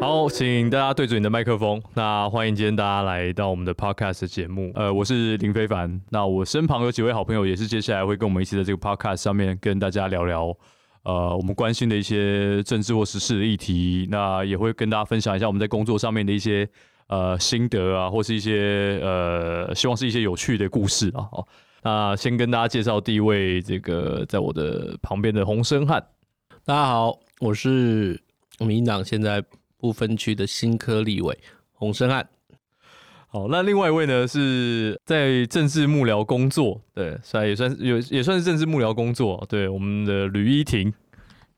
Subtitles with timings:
[0.00, 1.82] 好请大家对准你的麦克风。
[1.92, 4.72] 那欢迎今天大家来到我们的 podcast 节目。
[4.74, 6.00] 呃，我是林非凡。
[6.10, 10.56] 那我身旁有几位好朋友，也是接下来会跟我们一起在这个 podcast 上面跟大家聊聊，
[11.02, 14.08] 呃，我们关心的一些政治或时事的议题。
[14.10, 16.66] 那也会跟大家分享一下我们在工作上面的一些
[17.06, 21.28] 呃心得啊，或是一些呃，希望是一些有趣的故事啊。
[21.30, 21.48] 好，
[21.82, 26.04] 那先跟大家介绍第一位，这个在我的旁边的洪生汉。
[26.64, 28.20] 大家好，我是
[28.60, 29.44] 民进党现在。
[29.76, 31.38] 不分区的新科立委
[31.74, 32.26] 洪生汉，
[33.26, 40.90] 好，那另外一位呢，是在政治幕僚工作，对，算也算是有也算是政治幕僚工作，对，我们的吕依婷。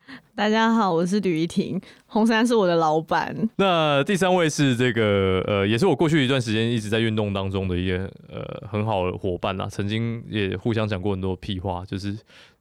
[0.34, 3.34] 大家好，我是吕依婷，红杉是我的老板。
[3.56, 12.16] 那第三位是这个呃，也是我过去一段时间一直在运动当中的一个呃很好的伙伴啦，曾经也互相讲过很多屁话，就是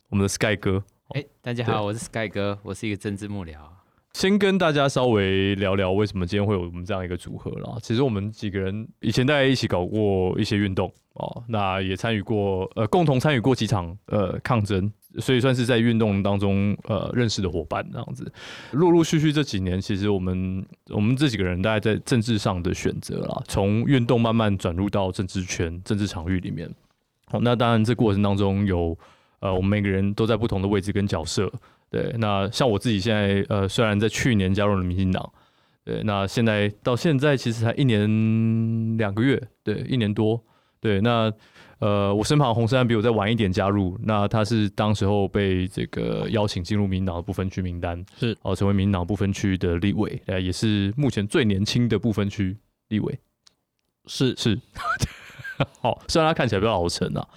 [0.10, 0.84] 我们的 Sky 哥。
[1.10, 3.56] 哎、欸，大家好，我是 Sky 哥，我是一个政治幕僚。
[4.14, 7.78] 先跟大家稍微聊聊为什么今天会有我们这样一个组合啦。
[7.82, 18.32] 其实我们几个人以前大家一起搞过一些运动哦，那也参与过呃，共同参与过几场呃抗争，所以算是在运动当中呃认识的伙伴这样子。
[18.72, 26.70] 陆陆续续这几年，其实我们我们这几个人大概在政治上的选择啦，从运动慢慢转入到政治圈、政治场域里面。
[27.28, 28.98] 好，那当然这过程当中有
[29.40, 31.52] 呃，我们每个人都在不同的位置跟角色。
[31.90, 35.32] 对，那像我自己现在，呃，虽然在去年加入了民进党，
[35.84, 40.44] 对，那现在到现在其实才一年两个月，对，一年多，
[40.82, 41.32] 对，那
[41.80, 52.58] 呃，我身旁洪申翰比我再晚一点加入，那他是当时候被这个邀请进入民党的不分区名单，是，哦，成为民党不分区的立委，呃，也是目前最年轻的不分区
[52.90, 53.20] 立委，
[54.08, 54.36] 是。
[54.36, 54.60] 是，
[55.82, 57.28] 好，虽然他看起来比较老成啊，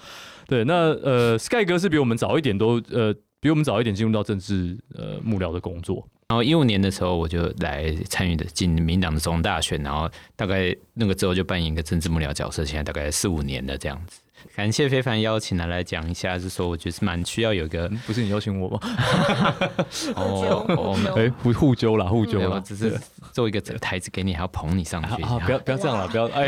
[0.47, 3.15] 对，那呃，Sky 哥是比我们早一点都呃。
[3.41, 14.21] 比我们早一点进入到政治呃幕僚的工作，然后一五年的时候我就来参与的进民党的总统大选，然后大概那个之后就扮演一个政治幕僚角色，现在大概四五年的这样子。
[14.55, 18.81] 感谢非凡邀请来来讲一下，是说我觉得是蛮需要有一个，不是你邀请我吗？
[20.17, 22.99] 哦，我们哎互互揪了互揪了，只是
[23.33, 25.23] 做一个台子给你，还要捧你上去。
[25.23, 26.47] 好，不要不要这样了，不要哎，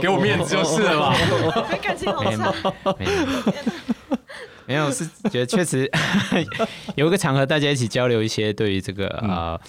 [0.00, 1.14] 给我面子就是了嘛。
[1.82, 2.54] 感情好差。
[4.64, 5.90] 没有，是觉得确实
[6.94, 9.60] 有一个场合，大家一起交流一些对于这个啊、呃，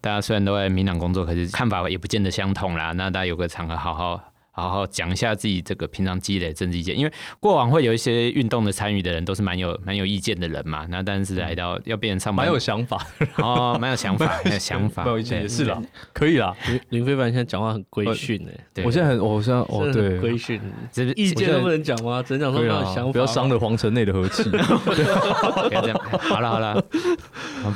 [0.00, 2.92] 大家虽然都在民党工作，可是看法也不见得相同啦。
[2.92, 4.27] 那大家有个场合，好好。
[4.58, 10.86] 好好讲一下自己这个平常积累政治意见，因为过往会有一些运动的参与的人都是蛮有蛮有意见的人嘛。
[10.90, 15.80] 那但是来到要变成上班，蛮有想法哦，蛮有想法， 蛮有想法，蛮有意见也是啦，
[16.12, 16.54] 可以啦。
[16.66, 20.60] 林林非凡现在讲话很规训哎，我现在很，我现在哦对，规训，
[20.92, 22.22] 这意见都不能讲吗？
[22.22, 24.42] 只能讲说有想法，不要伤了皇城内的和气。
[24.50, 26.82] 不要这样，好了好了，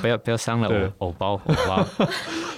[0.01, 1.87] 不要不要伤了我偶包偶包。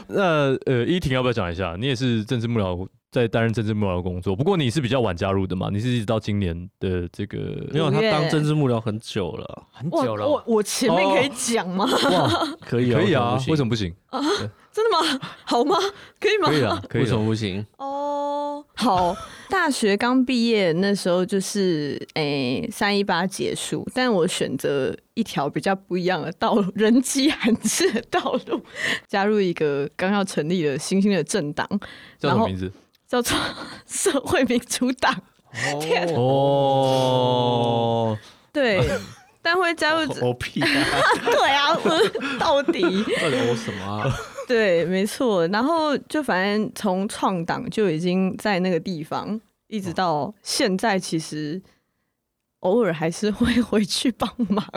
[0.09, 1.77] 那呃，依婷要不要讲一下？
[1.79, 2.89] 你也是政治幕僚。
[3.15, 5.69] 在担任政治幕僚工作，不过你是比较晚加入的嘛？
[5.73, 7.39] 你是一直到今年的这个，
[7.71, 10.27] 没有他当政治幕僚很久了，很久了。
[10.27, 11.85] 我我前面可以讲吗？
[12.11, 12.29] 哇，
[12.61, 14.21] 可以啊，可以啊，为什么不行啊？
[14.73, 15.21] 真的吗？
[15.45, 15.77] 好吗？
[16.19, 16.49] 可以吗？
[16.49, 17.03] 可以啊，可以。
[17.03, 17.65] 为什么不行？
[17.77, 19.15] 哦，好，
[19.49, 28.61] 大学刚毕业那时候就是诶三一八结束，但我选择一条比较不一样的道路，人迹罕至的道路，
[29.07, 31.69] 加入一个刚要成立的新兴的政党，
[32.19, 32.73] 叫什么名字？
[33.15, 33.39] 叫做
[33.87, 35.15] 社会民主党。
[36.17, 37.39] 哦，
[38.53, 38.81] 对，
[39.41, 40.21] 但会加入 对
[41.53, 41.73] 啊，
[42.41, 42.83] 到底。
[42.83, 44.13] 到底我什么啊？
[44.49, 51.63] 对，没错，然后就反正从创党就已经在那个地方，一直到现在，其实
[52.61, 54.69] 偶尔还是会回去帮忙。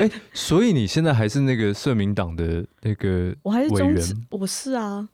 [0.00, 5.08] 哎，所以你现在还是那个社民党的那个我还是中职，我是啊，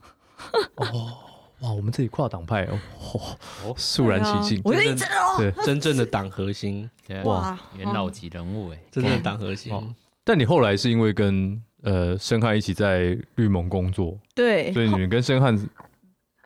[0.77, 1.27] 哦。
[1.63, 2.79] 哇，我们这里跨党派哦，
[3.65, 6.89] 哦， 肃然起敬，我认真哦，对， 真正的党核心，
[7.25, 9.73] 哇，元老级人物哎，真正的党核心。
[10.25, 15.59] 但你后来是因为跟呃申汉一起在绿盟工作，对，所以你们跟申汉，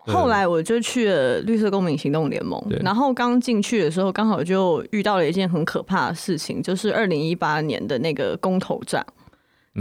[0.06, 9.04] 后来我就去了绿色公民行动联盟，然后刚进去的时候，刚好就遇到了一件很可怕的事情，就是二零一八年的那个公投战。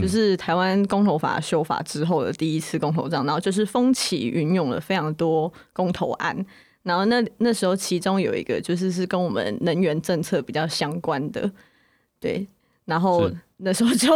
[0.01, 6.45] 就是台湾公投法修法之后的第一次公投战，然后就是风起云涌了非常多公投案，
[6.81, 11.51] 然后那那时候其中有一个就是是跟我们能源政策比较相关的，
[12.19, 12.47] 对，
[12.85, 14.09] 然后那时候就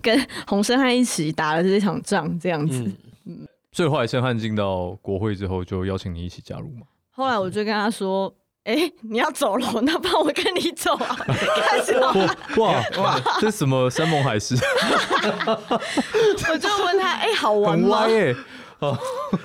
[0.00, 2.90] 跟洪申汉一起打了这场仗，这样子。
[3.24, 6.86] 嗯，所以后来胜汉进到国会之后，就邀请你一起加入嘛？
[7.10, 8.32] 后来我就跟他说。
[8.64, 11.14] 哎、欸，你要走了，那帮我跟你走啊！
[11.68, 14.54] 开始哇哇，这什么山盟海誓？
[16.50, 18.00] 我就问他，哎、欸，好玩吗？
[18.00, 18.36] 很歪耶！
[18.78, 18.98] 哦，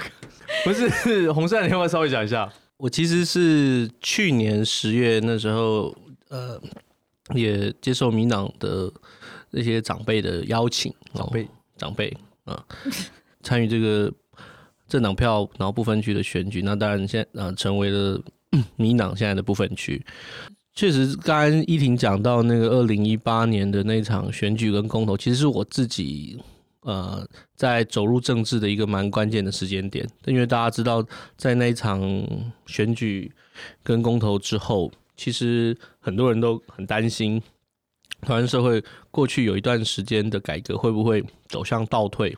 [0.63, 2.49] 不是，红山，你要不要稍微讲一下？
[2.77, 5.93] 我其实是去年十月那时候，
[6.29, 6.57] 呃，
[7.35, 8.89] 也接受民党的
[9.51, 11.45] 那些长辈的邀请，长辈
[11.77, 12.15] 长辈
[12.45, 12.63] 啊，
[13.43, 14.09] 参与这个
[14.87, 16.61] 政党票然后不分区的选举。
[16.61, 18.17] 那当然，现在呃成为了。
[18.75, 20.03] 民党现在的不分区，
[20.73, 26.41] 确实，刚刚依婷讲到那个二零一八年的那场选举跟公投，其实是我自己
[26.81, 30.07] 呃在走入政治的一个蛮关键的时间点。
[30.25, 31.05] 因为大家知道，
[31.37, 32.01] 在那一场
[32.65, 33.31] 选举
[33.83, 37.39] 跟公投之后，其实很多人都很担心，
[38.21, 42.35] 台湾社会过去有一段时间的改革会不会走向倒退，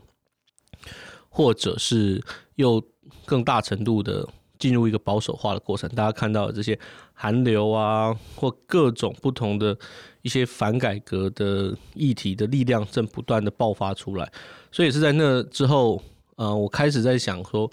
[1.29, 2.21] 或者是
[2.55, 2.83] 又
[3.25, 4.27] 更大程度的。
[4.61, 6.77] 进入一个保守化的过程，大家看到的这些
[7.13, 9.75] 韩流啊，或各种不同的
[10.21, 14.31] 一些反改革的议题的力量正不断的爆发出来，
[14.71, 15.99] 所以是在那之后，
[16.35, 17.69] 呃，我开始在想说，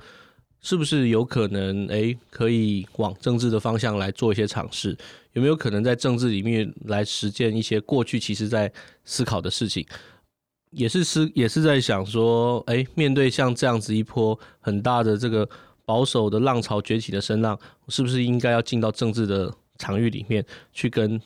[0.63, 4.97] 是不是有可能，诶，可以往政治的方向来做一些尝试，
[5.35, 8.73] 有没有可能在政治里面来实践一些过去其实在
[9.05, 9.87] 思考的事情，
[10.71, 15.47] 也是思也是在想说，诶，面对像这样子一波很大的这个。
[15.89, 17.59] 保守的浪潮崛起的声浪，
[17.89, 21.19] 是不是应该要进到政治的场域里面去跟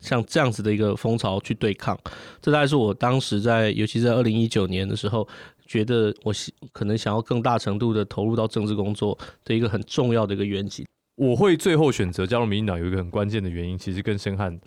[0.00, 1.94] 像这样子的一个风潮去对抗？
[2.40, 5.28] 这大概是我当时在，尤其在二零一九年的时候，
[5.66, 6.32] 觉得我
[6.72, 10.86] 可能想要更大程度的投入到政治工作的一个很重要的一个缘起。
[11.16, 14.58] 我会最后选择加入民进党，有一个很关键的原因，其实跟申汉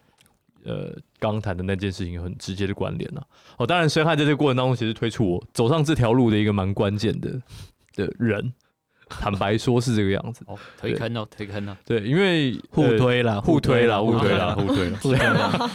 [0.64, 3.24] 呃刚谈的那件事情有很直接的关联呐。
[3.58, 7.42] 哦，当然申汉在这个过程当中，其实推出我走上这条路的一个蛮关键的
[7.96, 8.54] 的人。
[9.20, 10.44] 坦白说，是这个样子。
[10.46, 11.76] 哦，推坑哦，推坑哦。
[11.84, 14.98] 对，因为互推啦，互推啦，互推啦，互推啦。
[15.02, 15.70] 互推了。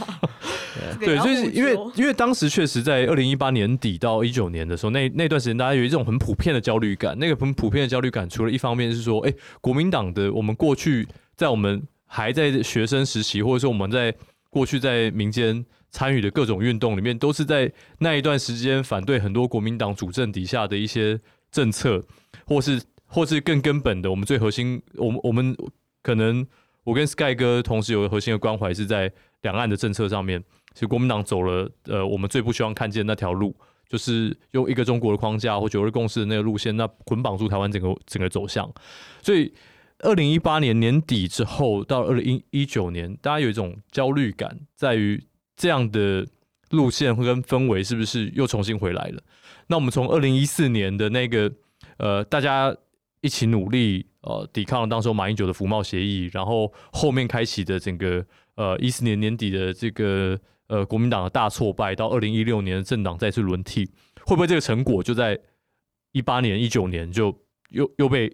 [1.01, 7.19] 对，所以因为因为当时确实在二零一八年底到一九年的时候，那那段时间大家有一种很普遍的焦虑感。
[7.19, 14.15] 那个很普遍的焦虑感，除了一方面是说，哎，国民党的我们过去在我们还在学生时期，或者说我们在
[14.49, 21.19] 过去在民间参与的各种运动里面，都是在那一段时间反对很多国民党主政底下的一些
[21.51, 22.01] 政策，
[22.47, 22.81] 或是。
[23.15, 25.57] 或是更根本的，我们最核心，我们我们
[26.03, 26.45] 可能
[26.83, 29.13] 我跟 Sky 哥同时有个核心的关怀是在
[29.43, 30.43] 两岸的政策上面。
[30.73, 33.55] 其实国民党走了，呃，我们最不希望看见那条路，
[33.89, 38.69] 就是用一个中国的框架或九二共识的那个路线，那捆绑住台湾整个整个走向。
[39.23, 39.55] 所以，
[40.01, 45.25] 二零一八年年底之后到二零一九年，大家有一种焦虑感，在于
[45.55, 46.27] 这样的
[46.71, 49.23] 路线跟氛围是不是又重新回来了？
[49.69, 51.53] 那我们从二零一四年的那个，
[51.99, 52.77] 呃，大家。
[53.25, 58.23] 一起努力，呃，抵抗了当时马英九的服贸协议，然后后面开启的整个
[58.57, 63.87] 呃一四年年底的这个呃国民党的大挫败，到二零一六年的政党再次轮替，
[64.27, 65.41] 会不会这个成果就在
[66.13, 67.35] 一八年、一九年就
[67.71, 68.31] 又又被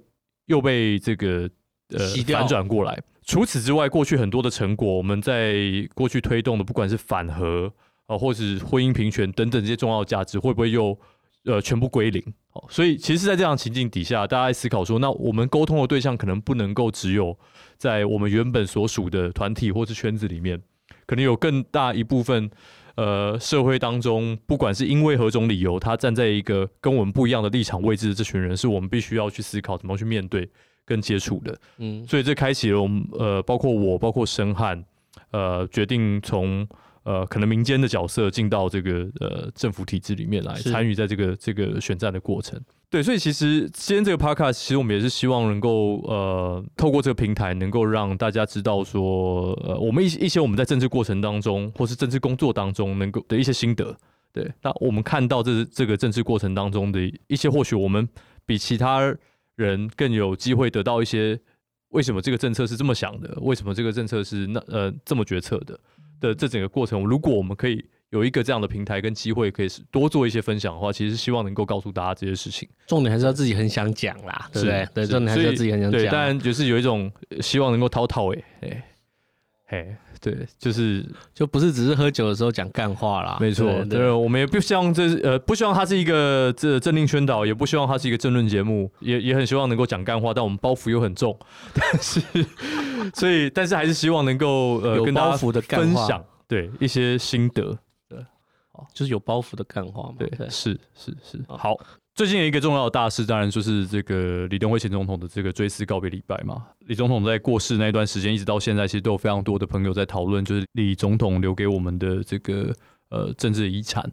[0.47, 1.49] 又被这个
[1.91, 3.01] 呃反转过来？
[3.23, 5.55] 除此之外，过去很多的成果，我们在
[5.95, 7.73] 过去推动的，不管是反核
[8.07, 10.99] 啊、呃，或是婚姻平权等等这些重要的价值，会不会又
[11.45, 12.23] 呃全部归零？
[12.53, 17.39] 好，所以其实，在这样情境底下，大家在思考说，那我们沟通的对象可能不能够只有
[17.77, 20.61] 在我们原本所属的团体或是圈子里面，
[21.07, 22.51] 可能有更大一部分，
[22.97, 30.51] 呃，社会当中，不管是因为何种理由，他站在一个跟我们不一样的立场位置的这群人，是我们必须要去思考怎么去面对
[30.85, 31.57] 跟接触的。
[31.79, 34.85] 嗯，所以这开启了我们，呃，包括我，包括申汉，
[35.31, 36.67] 呃，决定从。
[37.11, 42.61] 呃，可能民间的角色进到这个呃政府体制里面来参与，在这个这个选战的过程。
[42.89, 53.97] 对，所以其实今天这个 podcast，其实我们也是希望能够呃透过这个平台，能够让大家知道说，呃，我们一一些我们在政治过程当中，或是政治工作当中，能够的一些心得。
[54.33, 58.09] 对，那我们看到这这个政治过程当中的一些，或许我们
[58.47, 59.01] 比其他
[59.57, 61.41] 人更有机会得到一些，
[61.89, 63.37] 为什么这个政策是这么想的？
[63.41, 65.79] 为什么这个政策是那呃这么决策的？
[66.21, 72.69] 的这整个过程，如果我们可以有一个这样的平台跟机会，可以多做一些分享的话，其实希望能够告诉大家这些事情。
[72.87, 74.89] 重点还是要自己很想讲啦，对不对？
[74.95, 76.01] 对，重点还是要自己很想讲。
[76.01, 77.11] 对，当然就是有一种
[77.41, 78.85] 希望能够滔滔诶，哎，
[79.67, 83.39] 嘿，对，就是就不是只是喝酒的时候讲干话啦。
[83.41, 91.39] 没错，对，我们也不希望这呃，不希望它是一个这政令宣导，也不希望它是一个政论节目，也也很希望能够讲干话，但我们包袱又很重，
[91.73, 92.21] 但是。
[93.15, 98.19] 所以，但是还是希望能够呃跟大家分享对一些心得，对，
[98.93, 100.15] 就是有包袱的干话嘛。
[100.19, 101.43] 对，是是是。
[101.49, 101.75] 好，
[102.15, 106.67] 最近有一个重要的大事，当然就是这个李登辉前总统的这个追思告别礼拜嘛。
[106.81, 112.75] 李总统在过世那一段时间，一直到现在，其实都有非常多的朋友在讨论，就是李总统留给我们的这个
[113.09, 114.05] 呃政治遗产，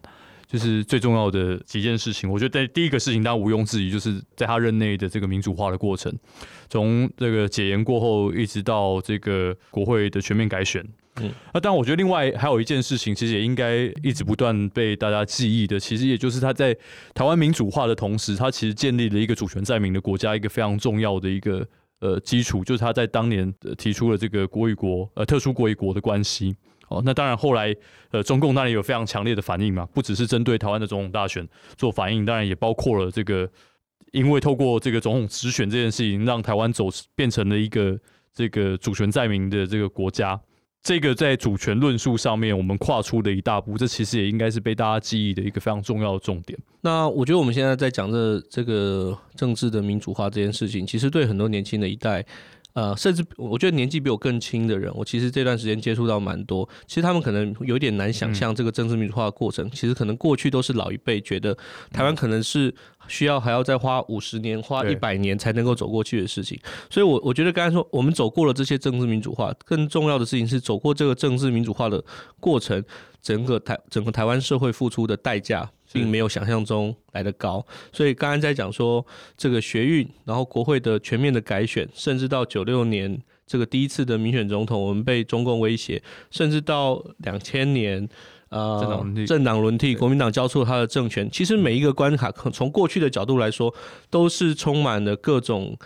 [0.46, 2.30] 就是最重要的几件事情。
[2.30, 6.10] 我觉得第一个事情，当然毋庸置疑，就是在他任内的这个民主化的过程，
[6.70, 10.82] 从这个解严过后，一直到这个国会的全面改选。
[11.20, 16.76] 嗯，那当然，我觉得另外还有一件事情，其实也应该一直不断被大家记忆的，其实也就是他在
[17.14, 21.66] 台湾民主化的同时，他其实建立了一个主权在民的国家，一个非常重要的一个
[22.00, 26.56] 呃基础，就是他在当年提出了这个国与国呃特殊国与国的关系。
[26.88, 27.74] 哦，那当然后来
[28.12, 31.46] 呃中共当然有非常强烈的反应嘛，不只是针对台湾的总统大选
[31.76, 33.46] 做反应，当然也包括了这个
[34.12, 37.98] 因为透过这个总统直选这件事情，让台湾走变成了一个
[38.32, 40.40] 这个主权在民的这个国家。
[40.82, 46.58] 这个在主权论述上面，我们跨出的一大步，这其实也应该是被大家记忆的一个非常重要的重点。
[46.80, 52.24] 那我觉得我们现在在讲这这个政治的民主化这件事情，其实对很多年轻的一代。
[52.78, 56.68] 呃，甚至我觉得年纪比我更轻的人，我其实这段时间接触到蛮多。
[56.86, 59.66] 其实他们可能有点难想象这个政治民主化的过程。
[59.66, 61.52] 嗯、其实可能过去都是老一辈觉得
[61.90, 62.72] 台湾可能是
[63.08, 66.56] 需要还要再花五十年、花一百年才能够走过去的事情。
[66.88, 72.04] 所以我，我我觉得刚才说我们走过了这些政治民主化，更重要的事情是走过这个政治民主化的
[72.38, 72.80] 过程，
[73.20, 75.68] 整个台整个台湾社会付出的代价。
[75.92, 79.04] 并没有想象中来得高，所以刚刚在讲说
[79.36, 88.08] 这个学运，然后国会的全面的改选，甚至到九六年这个第一次的民选总统，我们被中共威胁，甚至到两千年，
[88.50, 93.74] 呃，政党轮替，国民党交出了他的政权，其实每一个关卡，从过去的角度来说，
[94.10, 95.76] 都是充满了各种。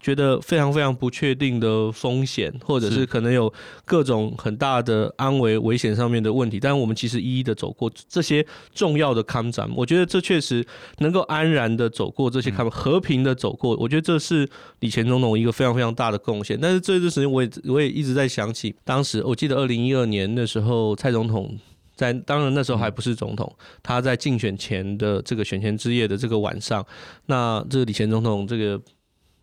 [0.00, 3.52] 觉得非常非常不确定的风险，或者是可能有
[3.84, 10.64] 各种很大的安危危险上面的问题，但是我们其实一一的走过这些重要的抗战，我觉得这确实
[10.98, 14.48] 能够安然的走过这些抗，和平的走过，我觉得这是
[14.80, 16.58] 李前总统一个非常非常大的贡献。
[16.60, 21.56] 但是这段时间我也我也一直在想起，当时我记得二零一二年的时候，蔡总统
[21.96, 23.50] 在当然那时候还不是总统，
[23.82, 26.84] 他在竞选前的这个选前之夜的这个晚上，
[27.26, 28.80] 那这个李前总统这个。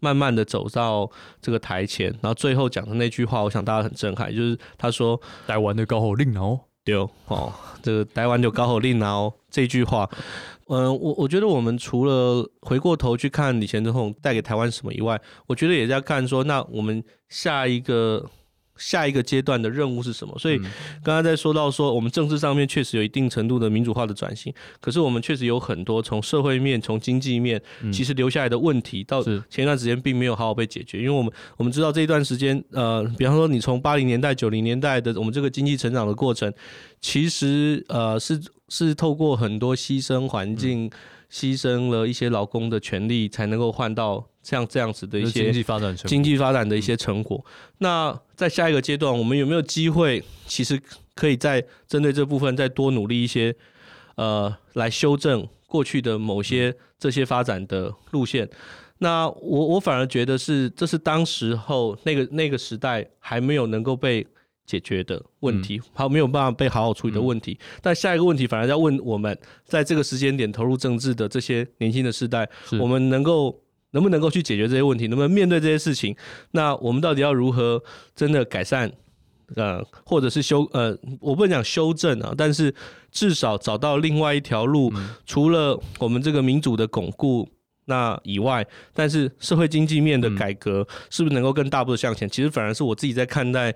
[0.01, 1.09] 慢慢的走到
[1.41, 5.17] 这个台前，然后最后讲的那句话，我想大家很震撼，就是他说
[5.47, 6.95] ：“台湾的高吼令哦，对
[7.27, 10.09] 哦，这个台湾就高吼令哦。”这句话，
[10.67, 18.29] 嗯，我我觉得我们除了回过头去看李前总统带给台湾什么以外，我觉得也在看说，那我们下一个。
[18.81, 20.35] 下一个阶段的任务是什么？
[20.39, 20.57] 所以
[21.03, 27.61] 刚刚在说到说，我们政治上面确实有一定程度的民主化的转型，可是我们确实有很多从社会面、从经济面，
[27.93, 30.97] 其实留下来的问题，到前一段时间并没有好好被解决。
[30.97, 36.51] 因为我们我们知道这一段时间，呃，比方说你从八零年代、九零年代的我们这个经济成长的过程，
[36.99, 40.89] 其实呃是是透过很多牺牲环境。
[41.31, 47.43] 牺牲了一些劳工的权利，才能够换到像这样子的一些经济发展经济发展的一些成果。
[47.77, 50.77] 那在下一个阶段，我们有没有机会，其实
[51.15, 53.55] 可以再针对这部分再多努力一些，
[54.15, 58.49] 呃，来修正过去的某些这些发展的路线？
[58.97, 64.27] 那我我反而觉得是，这是当时候那个那个时代还没有能够被。
[64.65, 67.59] 解决的问题，好，没有办法被好好处理的问题。
[67.81, 72.47] 但下一个问题，反而要问我们，在这个时间点投入政治的这些年轻的世代，
[72.79, 73.59] 我们能够
[73.91, 76.15] 能不能够去解决这些问题，能不能面对这些事情？
[76.51, 77.83] 那我们到底要如何
[78.15, 78.91] 真的改善？
[79.57, 82.73] 呃，或者是修呃，我不能讲修正啊，但是
[83.11, 84.89] 至少找到另外一条路，
[85.25, 87.49] 除了我们这个民主的巩固
[87.83, 92.29] 那以外，但是社会经济面的改革是不是能够更大步的向前？
[92.29, 93.75] 其实反而是我自己在看待。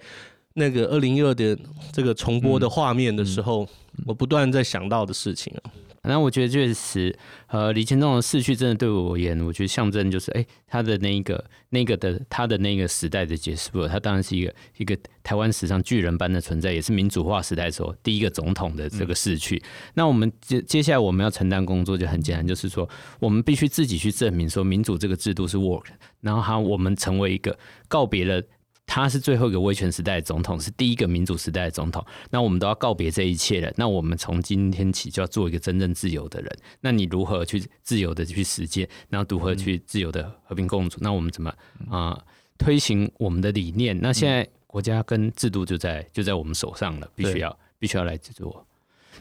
[0.56, 1.58] 那个二零一二的
[1.92, 3.68] 这个重播的画面的时候，
[4.06, 5.72] 我不断在想到的事情啊。
[6.08, 13.88] 那我觉得确实，呃，李前总统的逝去真的对我而言，我觉得象征就是，哎、欸，他的那一个、那个的他的那个时代的结束了。
[13.88, 19.56] 他当然是一个一个台湾史上巨人般的存在，也是民主化时代时候第一个总统的这个逝去。
[19.58, 19.62] 嗯、
[19.96, 22.88] 那我们接接下来我们要承担工作就很简单，就是说，
[23.20, 25.86] 我们必须自己去证明说民主这个制度是 work，
[26.22, 27.58] 然后哈，我们成为一个
[27.88, 28.44] 告别了。
[28.88, 32.06] 他是最后一个威权时代的总统，是第一个民主时代的总统。
[32.30, 33.74] 那我们都要告别这一切了。
[33.76, 36.58] 那我们从今天起就要做一个真正自由的人。
[36.82, 38.88] 那你如何去自由的去实践？
[39.10, 41.00] 然后如何去自由的和平共处？
[41.02, 41.50] 那我们怎么
[41.90, 42.24] 啊、呃、
[42.60, 44.00] 推行我们的理念？
[44.00, 48.66] 那现在国家跟制度就在就在我们手上了，必须要必须要来做。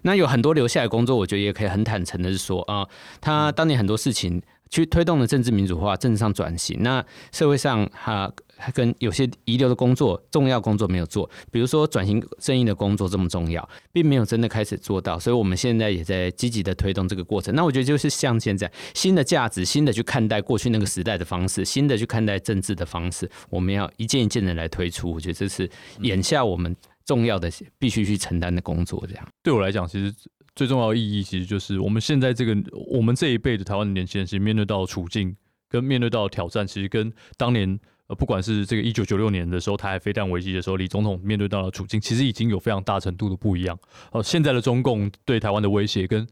[0.02, 2.86] 那有很多留下来工作，我觉得也可以很坦诚的是说啊，
[3.20, 6.82] 他当年很多事情，去推动了政治民主化、政治上转型。
[6.82, 8.30] 那社会上哈。
[8.53, 17.54] 还跟有些遗留的工作、重要工作没有做，比如说转型正义的工作这么重要，并没有真的开始做到，所以我们现在也在积极的推动这个过程。
[17.54, 25.12] 那我觉得就是像现在新的价值、新的去看待过去那个时代的方式、新的去看待政治的方式，我们要一件一件的来推出。
[25.12, 25.68] 我觉得这是
[26.00, 29.04] 眼下我们重要的、必须去承担的工作。
[29.06, 30.14] 这样对我来讲，其实
[30.54, 32.56] 最重要的意义，其实就是我们现在这个
[32.88, 35.36] 我们这一辈的台湾的年轻人，其实面对到处境
[35.68, 37.78] 跟面对到挑战，其实跟当年。
[38.08, 43.78] 呃，不管是这个一九九六年的时候，台海飞弹危机的时候，李总统面对到的处境，其实已经有非常大程度的不一样。
[44.12, 46.26] 呃，现在的中共对台湾的威胁，跟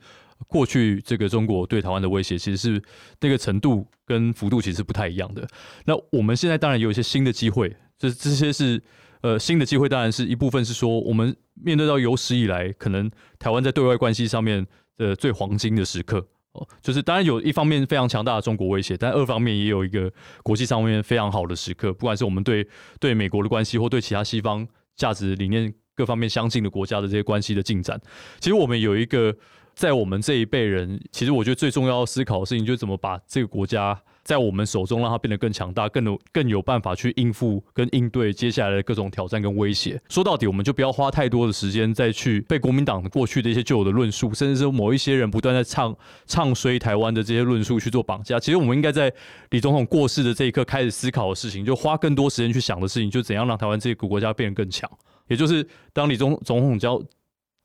[0.49, 2.83] 过去这个中国对台湾的威胁，其实是
[3.21, 5.49] 那个程度跟幅度其实不太一样的。
[5.87, 8.83] 那我们现在当然有一些新的机会，这这些是
[9.23, 14.67] 呃新的机会，当然是一部分是说，我们面对到有史以来可能台湾在对外关系上面
[14.99, 16.27] 的最黄金的时刻。
[16.53, 22.67] 哦，就是当然有一方面非常强大的中国威胁，但二方面也有一个国际上面非常好的时刻，不管是我们对
[23.01, 28.01] 对美国的关系，或对其他西方价值理念各方面相近的国家的这些关系的进展，
[28.39, 29.35] 其实我们有一个
[29.75, 34.03] 在我们这一辈人，其实我觉得最重要思考的事情，就是怎么把这个国家。
[34.25, 40.01] 在我们手中，让它变得更强大，更有更有办法去应付跟应对接下来的各种挑战跟威胁。
[40.09, 48.39] 说到底，我们就不要花太多的时间再去被国民党过去的一些旧有的论述，甚至是某一些人不断在唱唱衰台湾的这些论述去做绑架。
[48.39, 49.13] 其实我们应该在
[49.51, 54.89] 李总统过世的这一刻开始思考的事情，就花更多时间去想的事情，就怎样让台湾这个国家变得更强。
[55.29, 57.03] 也就是当李总总统交。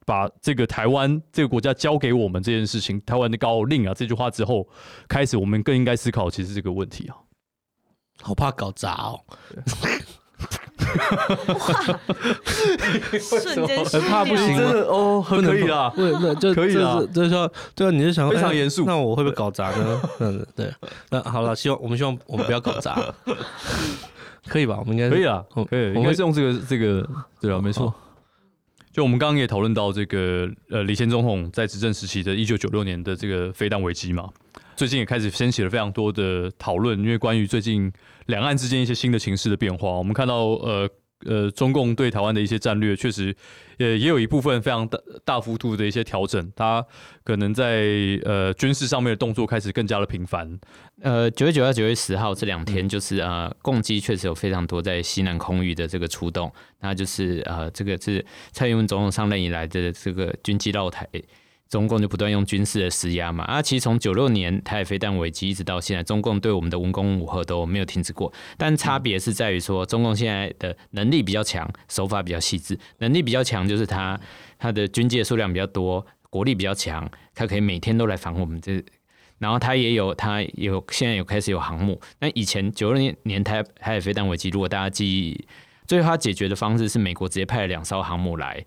[0.07, 4.65] 把这个台湾这个国家交给我们这件事情，台湾的高令啊这句话之后，
[5.05, 7.15] 开始我们更应该思考，其实这个问题啊，
[8.21, 9.19] 好怕搞砸哦，
[11.57, 11.99] 哇，
[13.19, 20.01] 瞬间很怕不行，真的哦，可以啦，对对，就可以啦，就是说，对啊，你是想非常严肃，那我会不会搞砸呢？
[20.21, 20.73] 嗯，对，
[21.09, 22.97] 那好了，希望我们希望我们不要搞砸，
[24.47, 24.77] 可以吧？
[24.79, 27.05] 我们应该可以啊，可以，应该是用这个这个，
[27.41, 27.93] 对啊，没错。
[28.97, 34.27] 就我们刚刚也讨论到这个，呃，李前总统在执政时期的一九九六年的这个飞弹危机嘛，
[34.75, 37.93] 最近也开始掀起了非常多的讨论，因为关于最近
[38.25, 40.89] 两岸之间一些新的情势的变化，我们看到，呃。
[41.25, 43.35] 呃，中共对台湾的一些战略，确实
[43.79, 46.51] 呃也有一部分非常大大幅度的一些调整。
[46.55, 46.85] 它
[47.23, 47.85] 可能在
[48.23, 50.59] 呃军事上面的动作开始更加的频繁。
[51.01, 56.51] 呃，九月九号、九月十号这两天，就是呃，共机确实有非常多在西南空域的这个出动。
[56.81, 61.07] 那就是呃，这个是蔡英文总统上任以来的这个军机绕台。
[61.69, 68.31] 中共就不断用军事的施压嘛，啊，其实从九六年台海飞弹危机一直到现在，中共对我们的文攻武吓都没有停止过。
[68.57, 72.77] 但差别是在于说，中共现在的能力比较强，手法比较细致。
[72.99, 74.19] 能力比较强就是他
[74.57, 78.83] 他的军机的数量比较多，国力比较强，他可以每天都来防我们这。
[79.39, 81.99] 然后他也有他有现在有开始有航母。
[82.19, 85.47] 那以前九六年年台台海飞弹危机，如果大家记忆，
[85.85, 88.65] 最后他解决的方式是美国直接派了两艘航母来。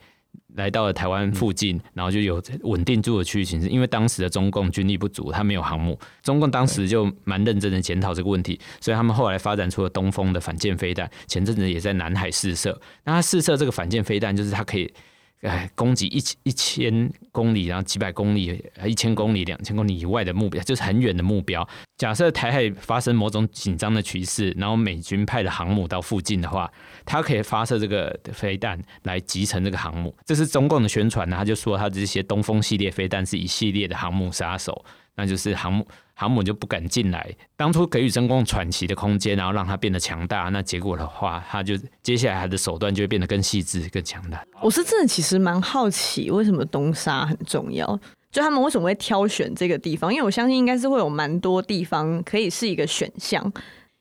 [0.57, 3.69] 来到了台湾附近，然后就有稳定住的区域形势。
[3.69, 5.99] 因为当时的中共军力不足，他没有航母。
[6.23, 11.11] 中共当时就蛮认真的检讨这个问题，所以他们后来发展出了东风的反舰飞弹。
[11.27, 12.81] 前阵子也在南海试射。
[13.05, 14.93] 那他试射这个反舰飞弹，就是它可以。
[15.43, 21.67] 哎，攻击一一千公里，然后几百公里、一千公里、两千公里以外的目标，就是很远的目标。
[21.97, 26.71] 假设台海发生某种紧张的局势，然后美军派的航母到附近的话，
[27.07, 30.15] 它可以发射这个飞弹来击沉这个航母。
[30.27, 35.87] 这是中共的宣传呢，他就说他这些东风系列飞弹是一系列的航母杀手，那就是航母。
[36.21, 40.51] 航母就不敢进来，当初给予中共喘息的空间，然后让它变得强大。
[40.51, 44.45] 那结果的话，他就接下来他的手段就会变得更细致、更强大。
[44.61, 47.99] 我是真的其实蛮好奇，为什么东沙很重要？
[48.31, 50.13] 就他们为什么会挑选这个地方？
[50.13, 53.51] 因为我相信应该是会有蛮多地方可以是一个选项。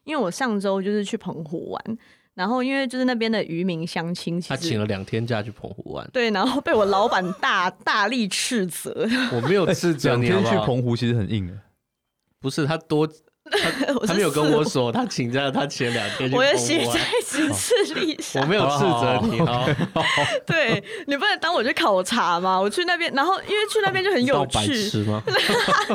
[0.04, 1.98] 因为我上周就是去澎湖玩，
[2.34, 9.08] 然后因为就是那边的渔民相亲，他请了两天假去澎湖玩，对，然后被我老板大大力斥责。
[9.32, 11.54] 我没有斥责你，两天去澎湖其实很硬的。
[12.42, 13.06] 不是他多，
[13.52, 16.32] 他，他没有跟我说他请假，他前两天。
[16.32, 18.40] 我也写在行事历史。
[18.40, 19.66] 我没有斥责你啊。
[20.46, 22.60] 对，你不能当我去考察吗？
[22.60, 24.72] 我去那边，然后因为去那边就很有趣。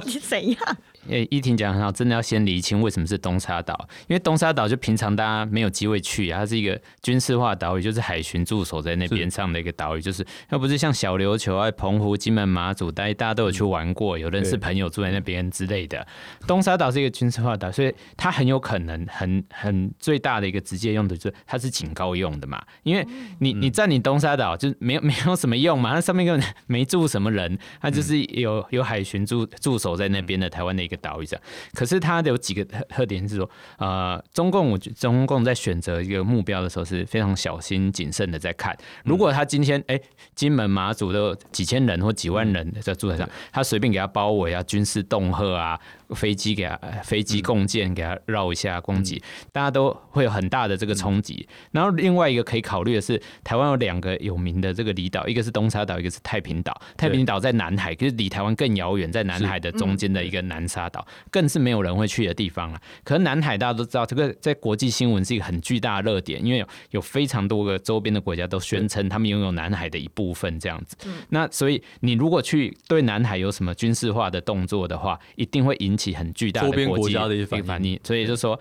[0.04, 0.76] 你 怎样？
[1.08, 16.06] 诶，依婷讲很好，真的要先厘清为什么是东沙岛，因为东沙岛就平常大家没有机会去啊，它是一个军事化岛屿，就是海巡驻守在那边上的一个岛屿，就是要不是像小琉球啊、澎湖、金门、马祖，大家大家都有去玩过，有认识朋友住在那边之类的。
[16.46, 23.06] 东沙岛是一个军事化岛，所以它很有可能很很最大的一个直接用途就是它是警告用的嘛，因为
[23.40, 30.93] 你你占领东沙岛就没有 没有什么用嘛，那上面根本没住什么人，它就是有有海巡驻驻守在那边的台湾的一个。
[30.94, 31.38] 个岛屿上。
[31.72, 38.76] 可是它有几个特特点是说，呃，中共我觉得中共在选择一个目标的时候是非常小心谨慎的在看。
[39.04, 40.02] 如果他今天哎、欸，
[40.34, 45.80] 金门马祖都几千人或几万人在住在上，他随便给他包围啊，军事恫吓啊。
[46.10, 51.48] 飞机给他，飞机共建给他绕一下攻击，大家都会有很大的这个冲击。
[51.72, 56.78] 然后另外一个可以考虑的是，台湾有两个有名的这个离岛，一个是东沙岛，一个是太平岛。
[56.96, 62.80] 太平岛在南海，可是离台湾更遥远，在南海的中间的一个南沙岛，更是没有人会去的地方了。
[63.02, 70.96] 可是南海大家都知道，这个在国际新闻是一个很巨大的热点，因为有有非常多个周边的国家都宣称他们拥有南海的一部分这样子。
[71.28, 76.14] 那所以你如果去对南海有什么军事化的动作的话，一定会引起。
[76.14, 78.58] 很巨大的国际的一反应，所以就说。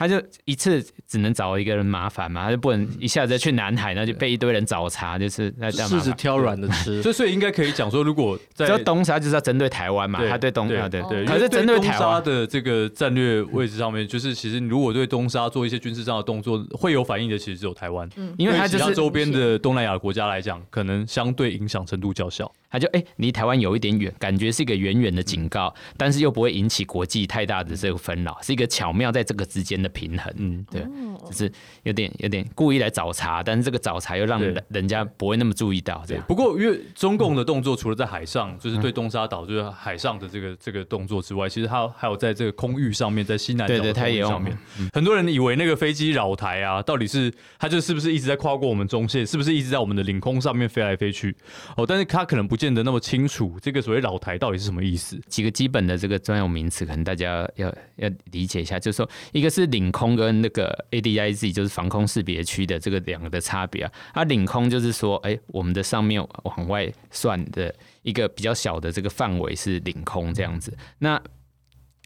[0.00, 5.90] 他就一次只能找一个人麻烦嘛，他就不能一下子去南海，那就被一堆人找茬，就是那这样。
[5.90, 11.02] 柿子挑软的吃，所以所以应该可以讲说，如果在东沙就是要针对台湾嘛，他对东沙对。
[11.02, 18.08] 对，可是针对东沙的这个战略位置上面，就是其实如果对东沙做一些军事上的动作，会有反应的，其实只有台湾，
[18.38, 22.50] 因为它就是周边的东南亚国家来讲，可能相对影响程度较小。
[22.70, 30.32] 他就哎，离台湾有一点远，感觉是一个远远的警告，但是又不会引起国际太大的这个纷扰，是一个巧妙在这个之间的平衡。
[30.36, 30.64] 嗯。
[30.70, 30.82] 对，
[31.26, 31.52] 就是
[31.82, 36.00] 有点有点故意来找茬，但是这个找茬又让人人家不会那么注意到。
[36.06, 44.56] 对，不过因为中共的动作除了在海上，就是对东沙岛就是海上的这个这个动作之外，其实它还有在这个空域上面，在西南角的空域上面，
[44.92, 51.34] 很多人以为那个飞机扰台啊，到底是它就是不是一直在跨过我们中线，是不是一直在我们的领空上面飞来飞去？
[51.76, 55.18] 哦，但是它可能不见得那么清楚，这个所谓老台到底是什么意思？
[55.28, 60.84] 几个基本的这个专有名词，可能大家要要理解一下，就是说一个是领空跟那个。
[60.90, 71.18] ，ADIZ 就是防空识别区的这个两个的差别啊，它领空就是说，哎，我们的上面往外算的一个比较小的这个范围是领空这样子，那。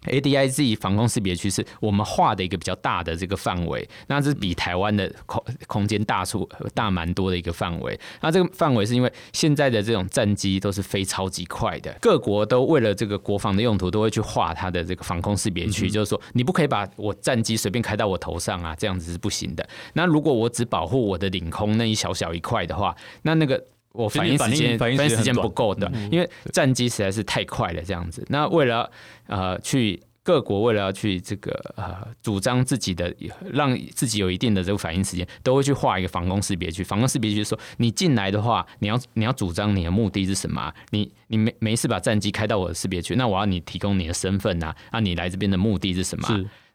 [0.04, 7.98] ADIZ 防空识别区是我们画的一个比较大的这个范围，那这是比台湾的空空间大出大蛮多的一个范围。
[8.20, 19.66] 那这个范围是因为现在的这种战机都是飞超级快的，各国都为了这个国防的用途，都会去画它的这个防空识别区，就是说你不可以把我战机随便开到我头上啊，这样子是不行的。
[19.94, 23.62] 那如果我只保护我的领空那一小小一块的话，那那个
[23.94, 28.24] 我反应时间反应时间不够的，因为战机实在是太快了这样子。
[28.28, 28.90] 那为了
[29.28, 33.14] 呃，去各国为了要去这个呃主张自己的，
[33.52, 36.82] 让自己有一定的这个反应时间，都会去画一个防空识别区。
[36.82, 40.72] 防空识别区说，你进来的话，你要你要主张你的目的是什么？
[40.90, 46.26] 你你没没事把战机开到我的识别区，那我要你提供你的身份呐，啊，你来这边的目的是什么？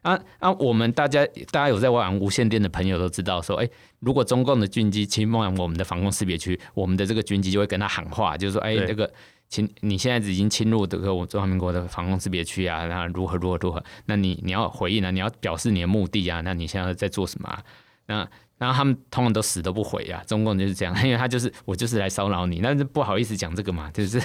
[0.02, 9.10] 是啊啊，我们大家大家有在玩无线电的朋友都知道说，哎，如果中共的军机侵犯我们的防空识别区，我们的这个军机就会跟他喊话，就是说，哎，这个。
[9.50, 13.82] 侵，你现在已经侵入这个我中华民国的防空识别区啊，那如何如何如何？
[14.06, 17.60] 那你你要回应啊，你要表示你的目的啊，那你现在在做什么啊？
[18.06, 18.28] 那
[18.60, 24.20] 然后他们通常都死都不回啊，中共就是这样， 因为他就是我就是来骚扰你，但是不好意思讲这个嘛，就是。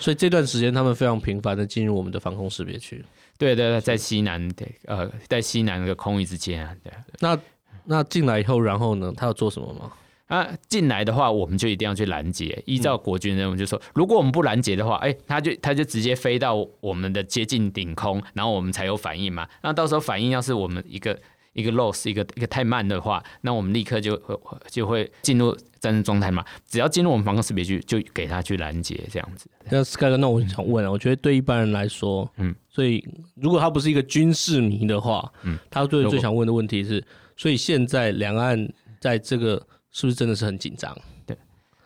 [0.00, 3.04] 所以这段时间他们非常频繁的进入我们的防空识别区。
[3.36, 6.90] 对对对，在西南对呃，在西南的空域之间啊，对。
[7.20, 7.38] 那
[7.84, 9.92] 那进来以后，然后呢，他要做什么吗？
[10.28, 12.62] 啊，进来的话，我们就一定要去拦截。
[12.66, 19.48] 依照国军任务，就说如果我们不拦截的话，哎、欸，他就他就直接飞到我们的接近顶空，然后我们才有反应嘛。
[19.62, 21.18] 那到时候反应要是我们一个
[21.52, 24.38] 一个 loss 一个一个太慢的话，那我们立刻就会
[24.70, 26.44] 就会进入战争状态嘛。
[26.66, 29.48] 只要进入我们防空识别区，就给他去拦截这样子。
[29.70, 37.04] 那 Sky 哥，那我想问啊，我觉得对一般人来说，嗯，所以如果他不是一个军事迷的话，嗯，他最最想问的问题是，
[37.36, 39.66] 所以现在两岸在这个。
[39.90, 40.96] 是不是真的是很紧张？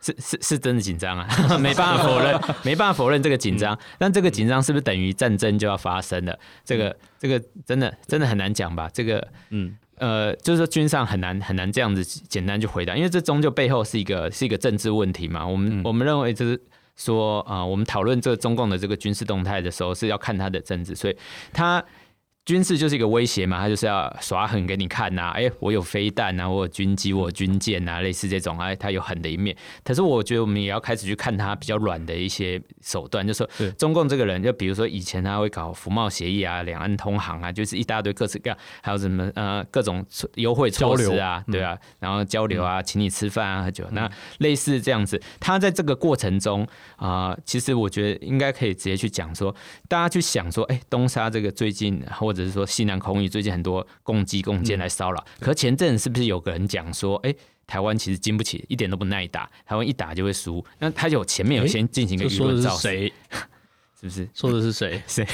[0.03, 3.73] 对，是是是真的紧张啊，没办法否认，没办法否认这个紧张。
[3.75, 6.37] 嗯、但这个紧张是不是等于战争就要发生了？
[6.65, 8.89] 这个这个真的真的很难讲吧？
[8.93, 15.45] 这个嗯呃，就是说军上很难很难这样子简单去回答，因为这终究背后是一个是一个政治问题嘛。
[15.45, 16.59] 我们、嗯、我们认为就是
[16.95, 21.17] 说啊、呃，我们讨论这个中共的这个军事动态的时候是要看他的政治，所以
[21.51, 21.83] 他。
[22.45, 29.55] 军事就是一个威胁嘛，他就是要耍狠给你看呐、啊，哎、欸，我有飞弹啊，我有军机，我有军舰啊，类似这种，哎，他有狠的一面。
[29.81, 49.55] 可是我觉得我们也要开始去看他比较软的一些手段，就是说中共这个人，就比如说以前他会搞服贸协议啊，两岸通航啊，就是一大堆各式各样，还有什么呃各种优惠措施啊，对啊，然后交流啊，请你吃饭啊，喝酒，那类似这样子，他在这个过程中啊、呃，其实我觉得应该可以直接去讲说，
[49.87, 60.63] 大家去想说，哎、欸，东沙这个最近或者是说西南空域最近很多共机共建来骚扰，嗯、可前阵是不是有个人讲说，哎、欸，台湾其实经不起，一点都不耐打，台湾一打就会输。
[60.79, 63.11] 那他有前面有先进行一个舆论造势，
[64.01, 64.27] 是不是？
[64.33, 65.01] 说的是谁？
[65.07, 65.27] 谁？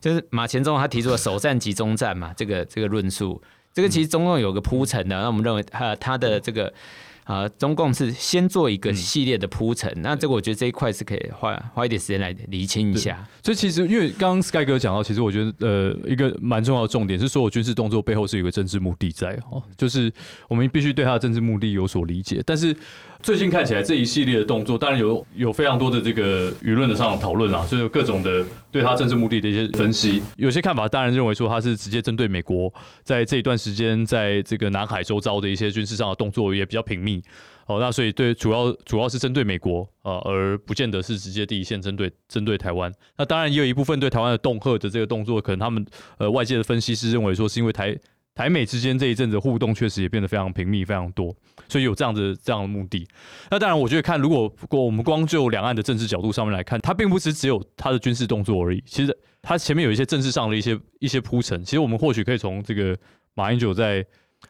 [0.00, 6.72] 就是马前总他提出了首战集中战嘛，这个这个论述，这个其实中共有个铺陈的，那我们认为他他的这个。
[7.24, 13.26] 啊，中共是先做一个系列的铺陈，嗯、那这个我觉得这一块是可以花花一点时间来厘清一下。
[13.42, 20.12] 所以其实因为刚刚 Sky 哥讲到，其实我觉得呃一个蛮重要的重点是，所有军事动作背后是有一个政治目的在哦，就是
[20.48, 22.76] 我们必须对他的政治目的有所理解，但是。
[23.24, 30.22] 最近看起来这一系列的动作，当然有有非常多的这个舆论的上讨论啊，就是各种的对他政治目的的一些分析。
[30.36, 32.70] 有些看法当然认为说他是直接针对美国，
[33.02, 37.22] 在这一段时间在这个南海周遭的一些军事上的动作也比较频密。
[37.66, 42.92] 哦，那所以对主要主要是针对美国啊，而不见得是直接第一线针对针对台湾。
[43.16, 45.82] 那当然也有一部分对台湾的恫吓的这个动作，可能他们
[46.18, 47.98] 呃外界的分析师认为说是因为台。
[48.34, 51.32] 台美之间这一阵子互动确实也变得非常频密、非常多，
[51.68, 53.06] 所以有这样的这样的目的。
[53.48, 58.82] 那当然，我觉得看如果我们光就两岸的政治角度上面来看，它并不是只有它的军事动作而已。
[58.86, 61.62] 其实它前面有一些政治上的一些一些铺陈。
[61.62, 62.98] 其实我们或许可以从这个
[63.34, 64.04] 马英九在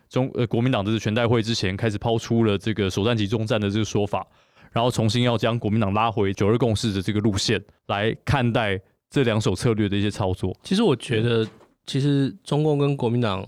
[0.09, 4.27] 中呃国民党的全代会之前开始抛出了这个首战即终战的这个说法，
[4.73, 10.57] 然后重新要将国民党拉回九二共识的这个路线来看待这两手策略的一些操作。
[10.62, 11.47] 其实我觉得，
[11.85, 13.47] 其实中共跟国民党。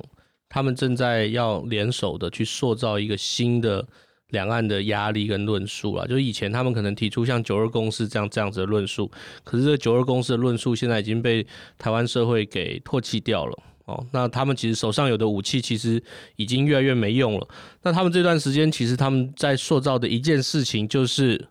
[0.56, 3.86] 他们正在要联手的去塑造一个新的
[4.30, 9.10] 两岸的压力跟论述啊，就是以前他们可能提出像九二共识这样这样子的论述，
[9.44, 14.02] 可是这九二共识的论述现在已经被台湾社会给唾弃掉了哦。
[14.12, 16.02] 那他们其实手上有的武器其实
[16.36, 17.46] 已经越来越没用了。
[17.82, 21.48] 那他们这段时间其实他们在塑造的一件事情就是，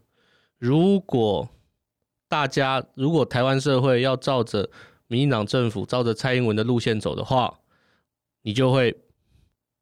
[0.58, 1.48] 如果
[2.28, 4.68] 大家如果台湾社会要照着
[5.06, 7.54] 民进党政府照着蔡英文的路线走的话。
[8.46, 8.96] 你就会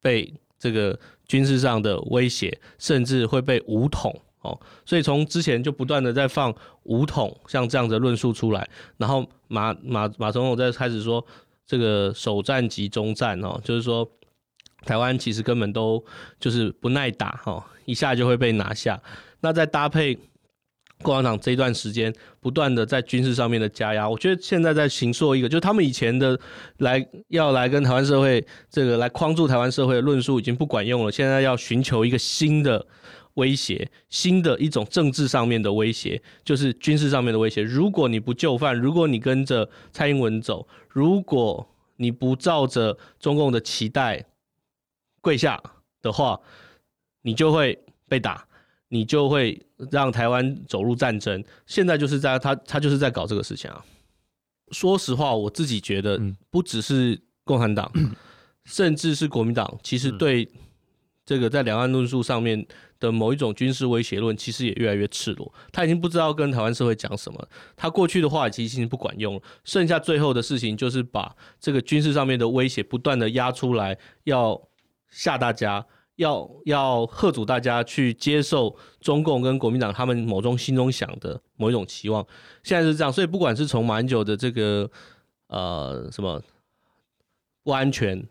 [0.00, 0.98] 被这个
[1.28, 4.58] 军事上的威胁，甚至会被武统哦。
[4.86, 6.52] 所以从之前就不断的在放
[6.84, 11.24] 武统像这样的论述出来，然后马马马总统在开始说
[11.66, 14.10] 这个首战即终战哦，就是说
[14.84, 16.02] 台湾其实根本都
[16.40, 19.00] 就是不耐打哈，一下就会被拿下。
[19.40, 20.18] 那再搭配。
[21.04, 26.38] 共产党这一段时间不断的在军事上面的加压，我觉得现在在形塑一个，就是他们以前的
[26.78, 32.84] 来要来跟台湾社会这个来框住台湾社会的论述已经不管用了，现在要寻求一个新的
[33.34, 37.62] 威胁，新的一种政治上面的威胁，就是军事上面的威胁。
[37.62, 44.24] 如果你不就范，如果你跟着蔡英文走，如果你不照着中共的期待
[45.20, 45.62] 跪下
[46.02, 46.40] 的话，
[47.22, 48.46] 你就会被打。
[48.94, 51.42] 你就会让台湾走入战争。
[51.66, 53.84] 现在就是在他他就是在搞这个事情啊。
[54.70, 58.12] 说实话，我自己觉得不只是共产党，嗯、
[58.64, 60.48] 甚至是国民党，其实对
[61.26, 62.64] 这个在两岸论述上面
[63.00, 65.52] 的某一种军事威胁论，其实也越来越赤裸。
[65.72, 69.42] 他已经不知道跟台湾社会讲什么，他过去的话其实已经不管用了。
[69.64, 74.60] 剩下最后的事情就是把这个军事上面的威胁不断的压出来，要
[75.10, 75.84] 吓大家。
[76.16, 82.26] 要要贺阻大家去接受中共跟国民党他们某种心中想的某一种期望，
[82.62, 84.90] 现在是这样，所以不管是从马英九的这个
[85.48, 86.42] 呃什么
[87.62, 88.26] 不安全。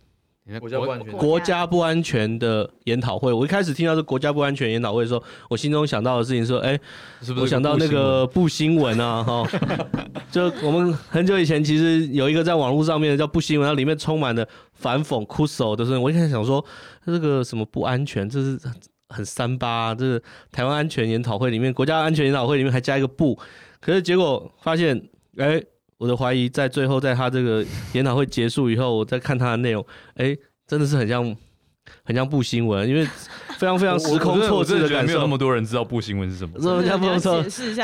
[0.59, 3.31] 国家不安全，国家不安全的研讨会。
[3.31, 6.81] 我一开始听到这国家不安全研讨会的时候，我心中想到的事情说，哎、欸，
[7.21, 9.47] 是不是我想到那个布新闻啊，哈，
[10.29, 16.01] 就我们很久以前其实有一个在网络上面的叫不新闻，它里面充满了反讽、哭手的声音。
[16.01, 16.63] 我一开始想说，
[17.05, 18.59] 这个什么不安全，这是
[19.07, 23.39] 很三八、啊，这是台湾安全研讨会里面，国家安全研讨会里面还加一个不，
[23.79, 24.97] 可是结果发现，
[25.37, 25.67] 哎、欸。
[25.97, 30.35] 我的怀疑在最后，在他这个研讨会结束以后，我再看他的内容，哎、
[30.67, 31.35] 真的是很像。
[32.05, 33.05] 很像布新闻， 因为
[33.57, 35.07] 非常非常时空错置的感受。
[35.07, 36.55] 没有那么多人知道布新闻是什么。
[36.59, 36.81] 这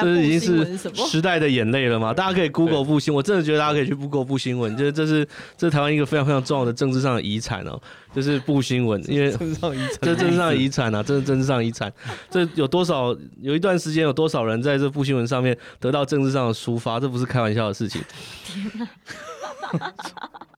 [0.01, 2.13] 这已经是时代的眼泪了嘛？
[2.13, 5.25] 大家可以 Google 布新闻，我真的觉得大家可以去 Google 布新闻，就是这是
[5.57, 7.81] 这是台湾一个非常非常重要的政治上的遗产哦，
[8.13, 11.91] 就是布新闻，因为政治上遗产，这政治上的遗产啊，这是政治上遗产。
[12.29, 16.99] 这有多少有一段时间有多少人在这布新闻上面得到政治上的抒发？
[16.99, 18.01] 这不是开玩笑的事情。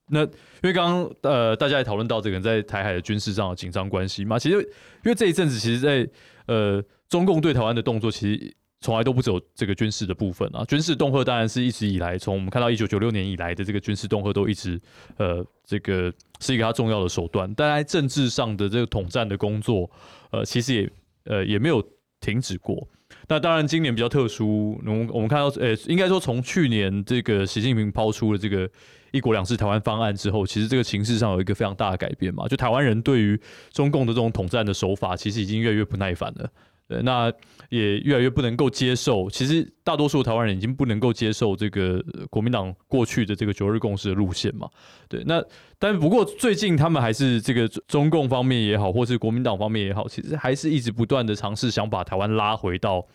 [0.08, 0.26] 那
[0.62, 6.08] 因为刚刚呃，大家也讨论到这个在台海的军事上的紧张关系嘛，其实因为这一阵子，其实在
[6.46, 10.64] 呃中共对台湾的动作，其实从来都不只有这个军事的部分啊。
[10.64, 14.80] 军事恫吓当然是一直以来，从我们看到一九九六年以来的这个军事恫吓，都一直
[15.16, 17.52] 呃这个是一个它重要的手段。
[17.54, 19.90] 但在政治上的这个统战的工作，
[20.30, 20.90] 呃，其实也
[21.24, 21.84] 呃也没有
[22.20, 22.86] 停止过。
[23.26, 28.70] 那当然，今年比较特殊，我们我们看到，呃，应该说从去年这个习近平抛出了这个。
[29.12, 36.50] 一国两制台湾方案之后，其实这个情势上有一个非常大的改变嘛，就台湾人对于中共的这种统战的手法，其实已经越来越不耐烦了。
[36.88, 37.32] 对，那
[37.70, 39.30] 也越来越不能够接受。
[39.30, 44.68] 其实大多数台湾人已经不能够接受这个国民党过去的这个九二共识的路线嘛。
[45.08, 45.42] 对，那
[45.78, 53.06] 但不过最近他们还是这个中共方面也好，或是国民党方面也好，其实还是一直不断的尝试想把台湾拉回到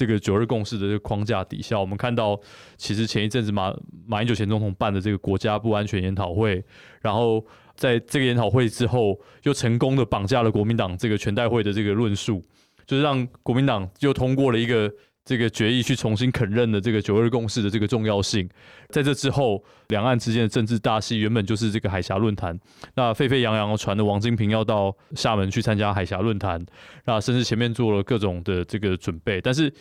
[0.00, 1.78] 这个九二共识的这个框架底下。
[1.78, 2.40] 我们看到，
[2.78, 3.70] 其实前一阵子马
[4.06, 6.64] 马英九前总统办的这个国家不安全研讨会，
[7.02, 7.44] 然后。
[7.76, 12.42] 在这个研讨会之后，又成功的绑架了国民党这个全代会的这个论述，
[12.86, 14.92] 就是让国民党又通过了一个
[15.30, 18.48] 这个决议，去重新肯认了这个九二共识的这个重要性。
[18.88, 22.58] 在这之后，两岸之间的政治大戏原本就是这个海峡论坛，
[22.96, 26.66] 那沸沸扬扬传的王金平要到厦门去参加海峡论坛，
[27.04, 29.72] 那甚至前面做了各种的这个准备，但是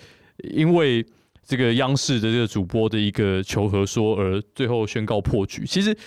[0.54, 1.04] 因为
[1.44, 5.66] 这个央视的这个主播的一个求和说，而最后宣告破局。
[5.66, 5.98] 其实。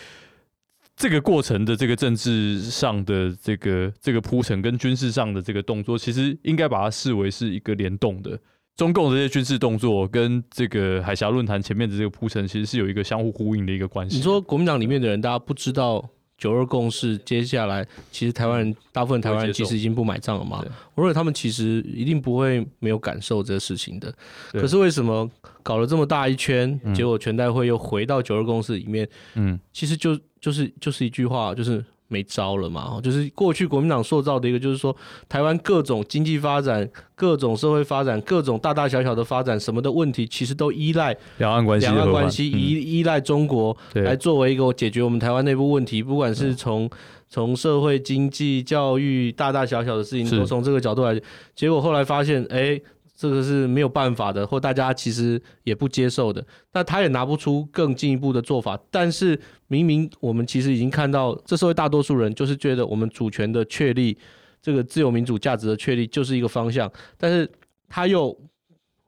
[0.95, 8.39] 这个过程的这个政治上的这个这个铺陈，跟军事上的这个动作，其实应该把它视为是一个联动的。
[8.77, 14.17] 中共的这些军事动作跟这个海峡论坛前面的这个铺陈，其实是有一个相互呼应的一个关系。
[14.17, 16.09] 你说国民党里面的人，大家不知道
[16.39, 20.65] 九二共识，接下来其实台湾人大部分台湾人其实已经不买账了嘛？
[20.95, 24.13] 我认为他们其实一定不会没有感受这个事情的。
[24.53, 25.31] 可是为什么
[25.63, 29.09] 搞了这么大一圈，结果全代会又回到九二共识里面？
[29.35, 30.19] 嗯，其实就。
[30.43, 33.01] 就是就是一句话，就是没招了嘛。
[33.03, 34.94] 就是过去国民党塑造的一个，就是说
[35.29, 46.90] 台湾各种经济发展、各种社会发展、各种大大小小的发展，什么的问题，其实都依赖两岸关系，两岸关系依、嗯、依赖中国来作为一个解决我们台湾内部问题，不管是从
[47.29, 51.18] 从社会、经济、教育大大小小的事情，都从这个角度来。
[51.57, 52.83] 结果后来发现，哎、欸。
[53.23, 56.45] 这个是没有办法的，或大家其实也不接受的。
[56.73, 58.77] 那他也拿不出更进一步的做法。
[58.91, 64.19] 但是明明我们其实已经看到，这社会大多数人就是觉得我们主权的确立，
[64.61, 66.91] 这个自由民主价值的确立就是一个方向。
[67.17, 67.49] 但是
[67.89, 68.37] 他又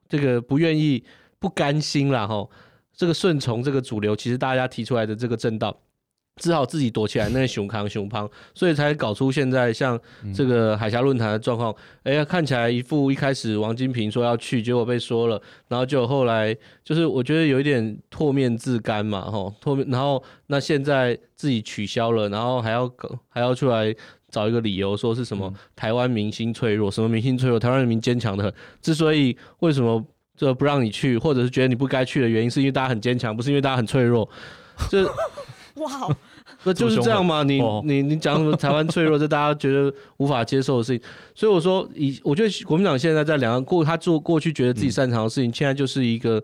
[0.09, 1.03] 这个不愿意、
[1.40, 2.24] 不甘心啦。
[2.24, 2.48] 哈。
[2.96, 5.77] 这个顺从这个主流，其实大家提出来的这个正道。
[6.37, 9.99] 只好自己躲起来，那熊康熊胖，所以才搞出现在像
[10.35, 11.73] 这个海峡论坛的状况。
[12.03, 22.92] 哎、呀，看起来一副一开始王金平说要去，结果被说了，然后就后来就是我觉得有一点唾面自干嘛，吼唾面，然后那现在自己取消了，然后还要
[23.31, 23.94] 还要出来
[24.29, 28.53] 找一个理由说是什么、台湾民心脆弱，什么民心脆弱，台湾人民坚强的很。
[28.83, 30.05] 之所以为什么
[30.37, 34.29] 这不让你去，或者是觉得你不该去的原因，是因为大家很坚强，不是因为大家很脆弱，
[34.90, 35.09] 就。
[35.74, 36.16] 哇，
[36.62, 37.42] 那就是这样吗？
[37.42, 41.08] 你你你讲什么台湾脆弱，这大家觉得无法接受的事情。
[41.34, 46.42] 所以我说，以我觉得国民党现在在两岸过，他做过去觉得自己擅长的事情，现在就是一个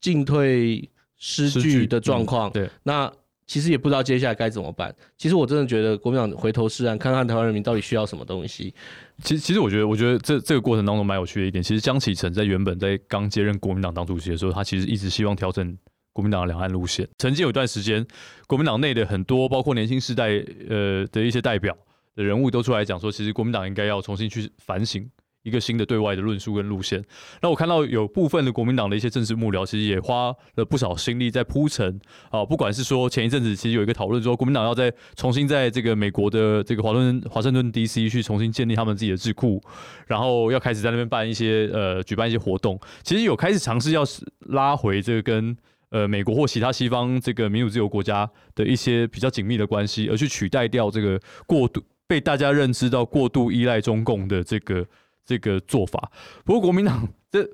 [0.00, 2.50] 进退失据的状况。
[2.50, 3.10] 对，那
[3.46, 4.94] 其实也不知道接下来该怎么办。
[5.16, 8.74] 其实我真的觉得国民党回头是岸，看看台湾人民到底需要什么东西。
[9.22, 15.78] 其实，其实我觉得，我觉得这这个过程当中蛮有趣的一点，其实江启臣在原本在刚接任国民党党主席的时候，他其实一直希望调整。
[16.12, 18.04] 国民党的两岸路线，曾经有一段时间，
[18.48, 20.30] 国民党内的很多包括年轻世代
[20.68, 21.76] 呃的一些代表
[22.16, 25.08] 的人物都出来讲说，其实国民党应该要重新去反省
[25.44, 27.02] 一个新的对外的论述跟路线。
[27.40, 39.62] 那我看到有部分的国民党的一些政治幕僚，其实也花了不少心力在铺陈啊，不管是说前一阵子其实有一个讨论说，国民党要在重新在这个美国的这个华盛顿华盛顿 DC 去重新建立他们自己的智库，
[40.08, 44.02] 然后要开始在那边办一些呃举办一些活动，其实有开始尝试要
[44.40, 45.56] 拉回这个跟。
[45.90, 54.86] 呃，美国或其他西方这个民主自由国家的一些比较紧密的关系，而去取代掉这个过度被大家认知到过度依赖中共的这个
[55.24, 56.10] 这个做法。
[56.44, 57.48] 不过国民党这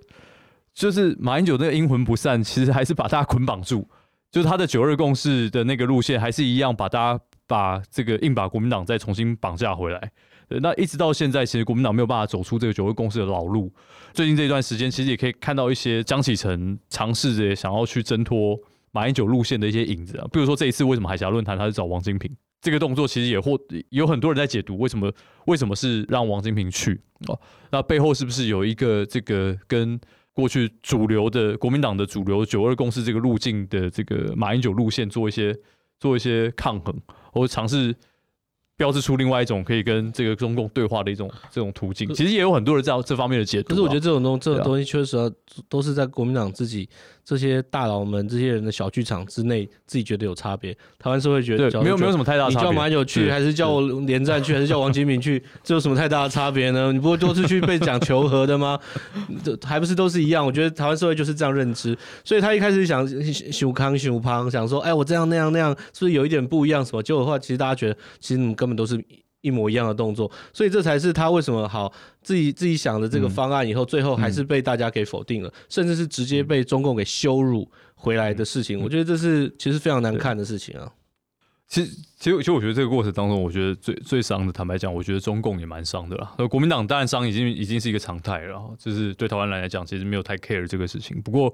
[0.72, 3.88] 就是马英九那个阴魂不散，其实还是把大家捆绑住，
[4.30, 10.10] 就是他的九二共识的那个路线，还是一样把大家把这个硬把国民党再重新绑架回来。
[10.60, 13.72] 那一直到现在，其实国民党没有办法走出这个九二共识的老路。
[14.12, 18.58] 最近这一段时间，其实也可以看到一些江启臣尝试着想要去挣脱
[18.92, 20.26] 马英九路线的一些影子啊。
[20.32, 23.58] 比如说这一次为什么海峡论坛他是找王金平这个动作，其实也或
[23.90, 25.12] 有很多人在解读为什么
[25.46, 27.38] 为什么是让王金平去哦？
[27.70, 30.00] 那背后是不是有一个这个跟
[30.32, 35.56] 过去主流的国民党的主流九二共识这个路径的这个马英九路线做一些
[35.98, 36.94] 做一些抗衡，
[37.32, 37.94] 或尝试？
[38.76, 43.68] 标志出另外一种可以跟这个中共对话的一种 这种途径，其实也有很多人在这方面的解读。
[43.68, 45.16] 可是我觉得这种东这种东西确实
[45.68, 46.88] 都是在国民党自己
[47.24, 50.74] 这些大佬们这些人的小剧场之内，自己觉得有差别。
[50.98, 52.56] 台湾社会觉得没有没有什么太大差别。
[52.58, 56.92] 你叫马英九去，还是叫我连战去，还是叫王金平去，这有什么太大的差别呢？
[56.92, 58.80] 你不会都是去被讲求和的吗？
[59.44, 60.44] 这还不是都是一样？
[60.44, 63.06] 我觉得台湾社会就是这样认知，所以他一开始想
[63.52, 66.84] 修康修胖，想说，哎，我这样那样那样，是不是有一点不一样？
[66.84, 67.02] 什么？
[67.02, 68.54] 结果的话，其实大家觉得，其实你们。
[68.54, 68.96] 根本都是
[69.44, 71.92] 一模一样的动作，所以这才是他为什么好
[72.22, 78.82] 自己自己想的这个方案以后，最后还是被大家给否定了，甚至是直接被中共给羞辱回来的事情。
[78.82, 80.90] 我觉得这是其实非常难看的事情啊。
[81.66, 86.34] 其实，其实，其实我觉得这个过程当中，我觉得最最伤的，坦白讲，我觉得中共也蛮伤的啦。
[86.38, 91.20] 呃，国民党当然伤已经已经是一个常态了，就是对台湾人来讲，其实没有太 care 这个事情。
[91.22, 91.52] 不过，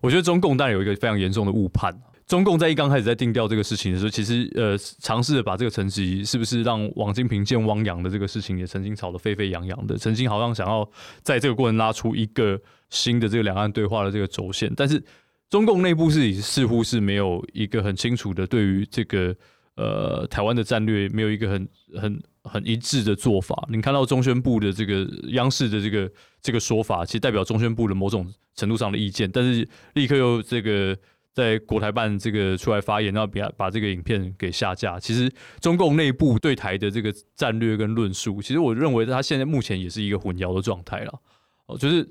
[0.00, 1.96] 我觉得中共当然有一个非常严重的误判。
[2.32, 10.88] 中共在一刚开始在定调这个事情的时候，其实呃尝试着把这个层级是不是让王金平见汪洋的这个事情也曾经吵得沸沸扬扬的，曾经好像想要
[11.22, 12.58] 在这个过程拉出一个
[12.88, 15.04] 新的这个两岸对话的这个轴线，但是
[15.50, 19.36] 中共内部是似乎是没有一个很清楚的对于这个。
[19.74, 21.68] 呃，台湾的战略没有一个很
[21.98, 23.66] 很很一致的做法。
[23.70, 26.12] 你看到中宣部的这个央视的这个
[26.42, 30.94] 这个说法，其实代表中宣部的某种程度上的意见，但是立刻又这个
[31.32, 34.98] 在国台办这个出来发言，然后把把这个影片给下架。
[34.98, 41.20] 其实中共内部对台的这个战略跟论述，其实我认为他现在目前也是一个混淆的状态了。
[41.66, 42.08] 哦，就是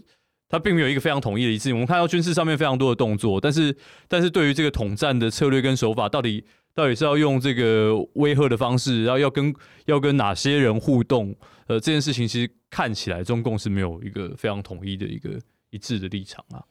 [0.50, 1.72] 他并没有一个非常统一的一致。
[1.74, 3.76] 我们看到军事上面非常多的动作，但是
[4.08, 6.44] 但是对于这个统战的策略跟手法，到底？
[6.74, 9.54] 到底是要用这个威吓的方式，然后要跟
[9.88, 11.36] 要跟哪些人互动？
[11.68, 15.38] 呃，这件事情其实看起来中共是没有一个非常统一的一个
[15.72, 16.64] 一致的立场啊。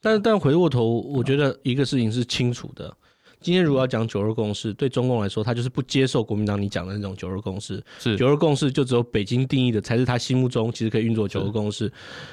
[0.00, 2.94] 但但回过头，我觉得一个事情是清楚的。
[3.40, 7.82] 今天如果要讲九二共识，对中共来说，他就是不接受国民党你讲的那种九二共识。
[8.00, 11.90] 是九二共识就只有北京定义的才是他心目中其实可以运作九二共识。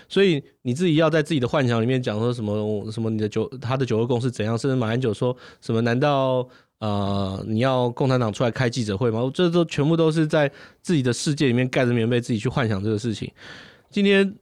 [0.09, 4.57] 所以你自己要在自己的幻想里面讲说什么什么你的九他的九二共识怎样？
[4.57, 5.80] 甚至马英九说什么？
[5.82, 6.47] 难道？
[6.80, 9.32] 呃，你要共产党出来开记者会吗？
[9.34, 10.51] 这都全部都是在
[10.82, 13.32] 自己的世界里面盖着棉被，自己去幻想这个事情。
[13.89, 14.36] 今天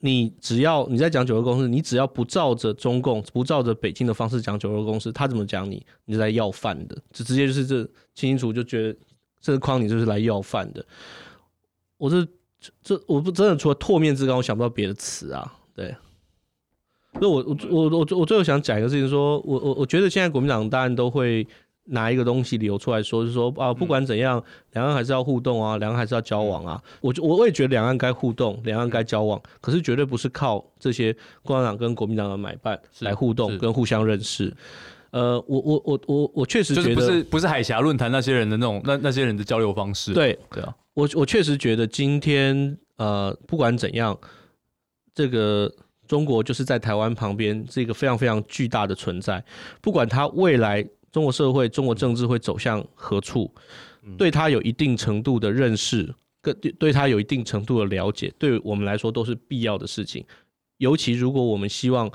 [0.00, 5.84] 你只要你在讲九二共识，你只要不照着中共、不照着北京的方式讲九二共识，他怎么讲你？
[6.04, 7.82] 你是来要饭的，就直接就是这
[8.14, 8.98] 清清楚就觉得
[9.40, 10.84] 这个框你就是来要饭的。
[11.96, 12.26] 我这
[12.82, 15.94] 这我不真的除了唾面之词，我想不到别的词啊，对。
[17.18, 21.46] 那我我我我我最后想讲一个事情，说我我我觉得现在国民党当然都会
[21.86, 26.82] 拿一个东西流出来说，就是说啊，不管怎样，两岸还是要互动啊，两岸还是要交往啊。
[27.00, 34.52] 我我我也觉得两岸该互动，两岸该交往，可是绝对不是靠这些共产党跟国民党的买办来互动跟互相认识。
[35.10, 40.12] 呃，我我我我我确实觉得不是不是海峡论坛那些人的那种那那些人的交流方式。
[40.12, 44.18] 对对啊，我我确实觉得今天呃，不管怎样，
[45.14, 45.72] 这个。
[46.08, 49.44] 中国就是在台湾旁边，是一个非常非常巨大的存在。
[49.80, 53.52] 不管它未来中国社会、中国政治会走向何处，
[54.18, 60.24] 对他有一定程度的认识，跟对他有一定程度的了解，对我们来说都是必要的事情。
[60.78, 62.10] 尤其如果我们希望。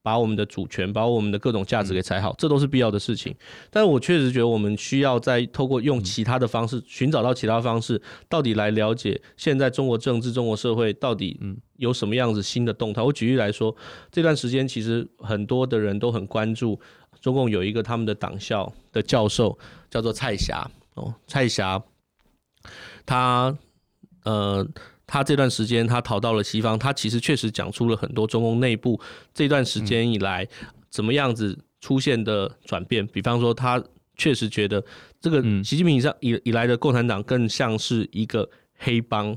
[0.00, 3.34] 把我们的主权，把我们的各种价值给踩好，这都是必要的事情。
[3.68, 13.02] 但是我确实觉得，我们需要再透过用其他的方式，寻找到其他方式，到底来了解现在中国政治、中国社会到底嗯有什么样子新的动态。
[13.02, 13.74] 我举例来说，
[14.10, 16.80] 这段时间其实很多的人都很关注
[17.20, 19.58] 中共有一个他们的党校的教授
[19.90, 21.82] 叫做蔡霞哦，蔡霞，
[23.04, 23.56] 他
[24.24, 24.66] 呃。
[25.10, 26.78] 他这段时间，他逃到了西方。
[26.78, 29.00] 他其实确实讲出了很多中共内部
[29.32, 30.46] 这段时间以来
[30.90, 33.06] 怎么样子出现的转变。
[33.06, 33.82] 比方说，他
[34.18, 34.84] 确实觉得
[35.18, 39.34] 这个习近平以上以以来的共产党更像是一个黑帮。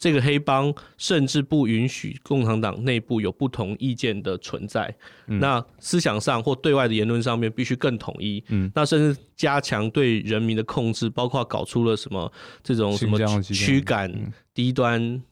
[0.00, 4.92] 这个黑帮甚至不允许共产党内部有不同意见的存在，
[5.26, 8.42] 嗯、那思想上或对外的言论上面必须更统一。
[8.48, 12.32] 嗯，那甚至加强对人民的控制，包括搞出了什么
[12.64, 14.10] 这种什么驱赶
[14.54, 15.22] 低端。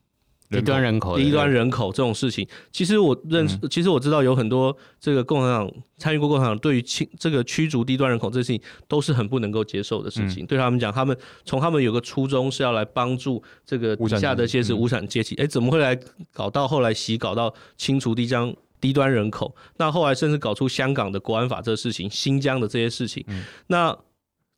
[0.50, 10.44] 低端人口，低端人口这种事情，其实我认识，嗯、其实我知道有很多这个共产党参与过共产党，对于清这个驱逐低端人口这事情，都是很不能够接受的事情。
[10.44, 15.98] 嗯、对他们讲，他们从他们有个初衷是要来帮助这个底下的一些是无产阶级，哎、嗯，怎么会来
[16.32, 19.54] 搞到后来洗搞到清除低江低端人口？
[19.76, 23.94] 那后来甚至搞出香港的国安法这个事情，新疆的这些事情，嗯、那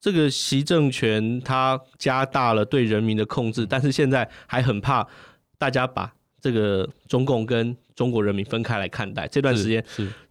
[0.00, 5.04] 这个习政权他加大了对人民的控制，但是现在还很怕。
[5.60, 9.28] 大家把这个中共跟中国人民分开来看待。
[9.28, 9.84] 这段时间，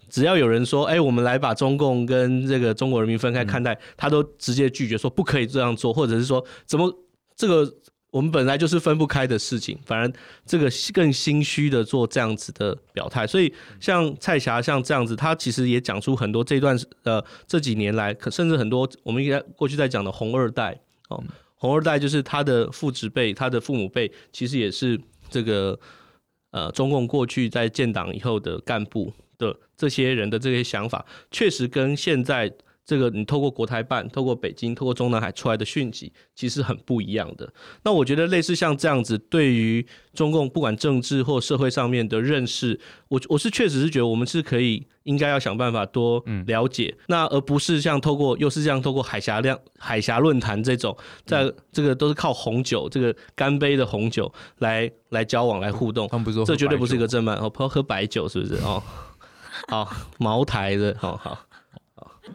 [0.09, 6.91] 只要有人说：“哎，我们来把中共跟这个中国人民分开看待”，他都直接拒绝说不可以这样做，或者是说怎么
[7.35, 7.71] 这个
[8.09, 10.11] 我们本来就是分不开的事情，反而
[10.47, 13.27] 这个更心虚的做这样子的表态。
[13.27, 20.75] 所以像蔡霞像这样子，他其实也讲出很多这段呃这几年来，可甚至很多我们应该过去在讲的红二代
[21.09, 21.23] 哦，
[21.53, 24.99] 红二代就是他的父执辈、他的父母辈，其实也是。
[25.29, 25.79] 这个
[26.51, 32.51] 呃，中共过去在建党以后的干部的这些人的这些想法，确实跟现在
[32.89, 37.47] 这个你透过国台办、透过北京、透过中南海出来的讯息，其实很不一样的。
[37.83, 39.85] 那我觉得类似像这样子，对于
[40.15, 42.79] 中共不管政治或社会上面的认识，
[43.09, 58.81] 我我是确实是觉得我们是可以应该要想办法多了解，嗯、那而不是像透过又是这样透过海峡量海峡论坛这种，在这个都是靠红酒这个干杯的红酒来来交往来互动，他们不是这绝对不是一个正办哦，喝喝白酒是不是哦？
[59.67, 59.87] 好，
[60.17, 61.37] 茅台的，好好。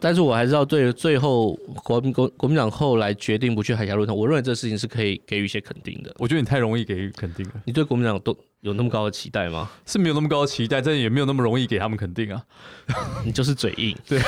[0.05, 6.13] 但是我还是要对最后国民国国民党后来决定不去海峡论坛，我认为这事情是可以给予一些肯定的。
[6.19, 7.53] 我觉得你太容易给予肯定了。
[7.65, 9.69] 你对国民党都有那么高的期待吗？
[9.85, 12.41] 是没有那么高的期待，但也没有那么容易给他们肯定啊。
[13.23, 14.19] 你就是嘴硬，对。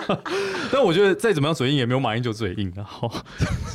[0.70, 2.84] 但我觉得再怎么样嘴硬，也没有马英九嘴硬啊。
[2.84, 3.10] 好，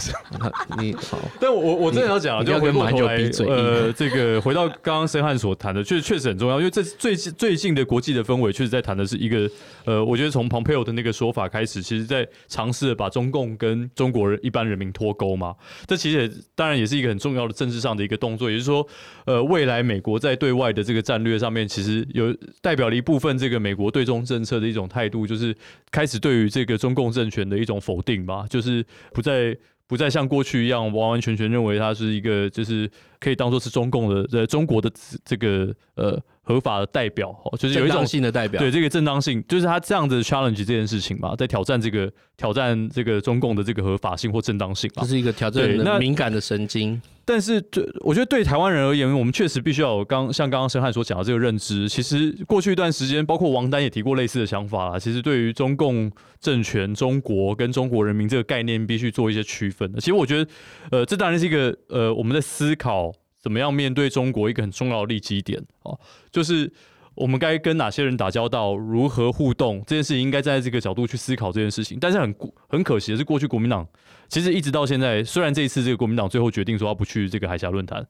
[0.78, 1.18] 你好。
[1.40, 3.16] 但我我真的要讲，就回过头来，
[3.48, 9.50] 呃，这个回到刚刚申汉所谈的，确确实很重要，因为这最最近的国际的氛围，确实在谈的是一个，
[9.86, 15.56] 呃，我觉得从蓬佩奥的那个说法开始，其实在尝试把中共跟中国人一般人民脱钩嘛。
[15.88, 18.88] 这其实也当然也是一个很重要的政治上的一个动作，也就是说，
[19.26, 19.95] 呃，未来美。
[19.96, 25.56] 美国在对外的这个战略上面，其实有代表了一部分这个美国对中政策的一种态度，就是
[25.90, 29.56] 开始对于这个中共政权的一种否定吧，就是不再
[29.88, 32.92] 不再像过去一样完完全全认为它是一个就是
[33.22, 34.92] 可以当做是中共的呃中国的
[35.24, 36.22] 这个呃。
[36.48, 47.02] 合法的代表，就是有一种性的代表，对这个正当性，就是他这样子 challenge 这件事情嘛，在挑战这个挑战这个中共的这个合法性或正当性，这是一个挑战那敏感的神经。
[47.28, 51.90] 但是，对，我觉得对台湾人而言，我们确实必须要有刚像刚刚申汉所讲的这个认知。
[51.90, 55.00] 其实过去一段时间，包括王丹也提过类似的想法啦。
[55.00, 60.00] 其实对于中共政权、中国跟中国人民这个概念，必须做一些区分的。
[60.00, 60.52] 其实我觉得，
[60.92, 63.12] 呃，这当然是一个呃我们在思考。
[63.46, 65.96] 怎么样面对中国一个很重要的利基点哦，
[66.32, 66.68] 就是
[67.14, 72.00] 我们该跟哪些人打交道，如何互动这件事情，应该站在这个角度去思考这件事情。
[72.02, 72.36] 但是很
[72.68, 73.88] 很可惜的是，过去国民党
[74.30, 78.04] 其实一直到现在，虽然这一次这个国民党最后决定说要不去这个海峡论坛，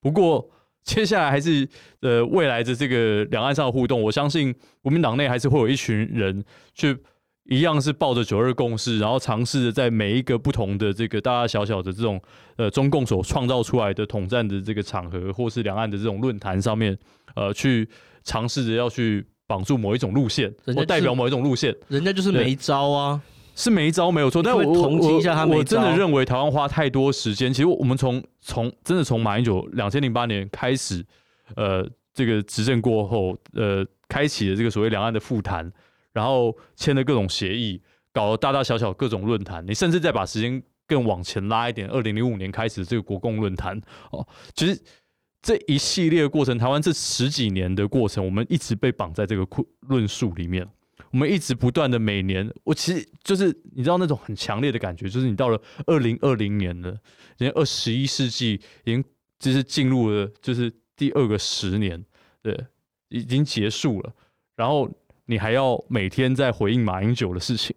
[0.00, 0.48] 不过
[0.84, 1.68] 接下来还是
[2.02, 6.96] 呃未来的这个两岸上的互动，我相信国民党内还是会有一群人去。
[7.48, 12.20] 一样是抱着九二共识，然后尝试着在每一个不同的这个大大小小的这种
[12.56, 16.96] 呃中共所创造出来的统战的这个场合，或是两岸的这种论坛上面，
[17.34, 17.88] 呃，去
[18.24, 21.74] 尝试着要去绑住某一种路线，或代表某一种路线。
[21.86, 23.20] 人家就是没招啊，
[23.54, 24.42] 是没招没有错。
[24.42, 27.52] 但我同情一下他，我真的认为台湾花太多时间。
[27.52, 31.04] 其实我们从从真的从马英九两千零八年开始，
[31.54, 35.72] 呃，这个执政过后，呃，开启了这个所谓两岸的复谈。
[36.16, 37.78] 然后签了各种协议，
[38.10, 43.78] 搞了大大小小各种论坛，你甚至再把时间更往前拉一点，二零零五年开始这个国共论坛
[44.10, 44.82] 哦，其实
[45.42, 49.46] 这一系列的过程，台湾这十几年的过程，我们一直被绑在这个
[49.80, 50.66] 论述里面，
[51.10, 56.92] 我们一直不断的每年，我其实就是你知道那种很强烈的感觉，就是你到了二零二零年了，
[57.36, 58.54] 已经二十一世纪
[58.84, 59.04] 已经
[59.38, 62.02] 就是进入了就是第二个十年，
[62.40, 62.58] 对，
[63.10, 64.14] 已经结束了，
[64.56, 64.90] 然后。
[65.26, 67.76] 你还要每天在回应马英九的事情，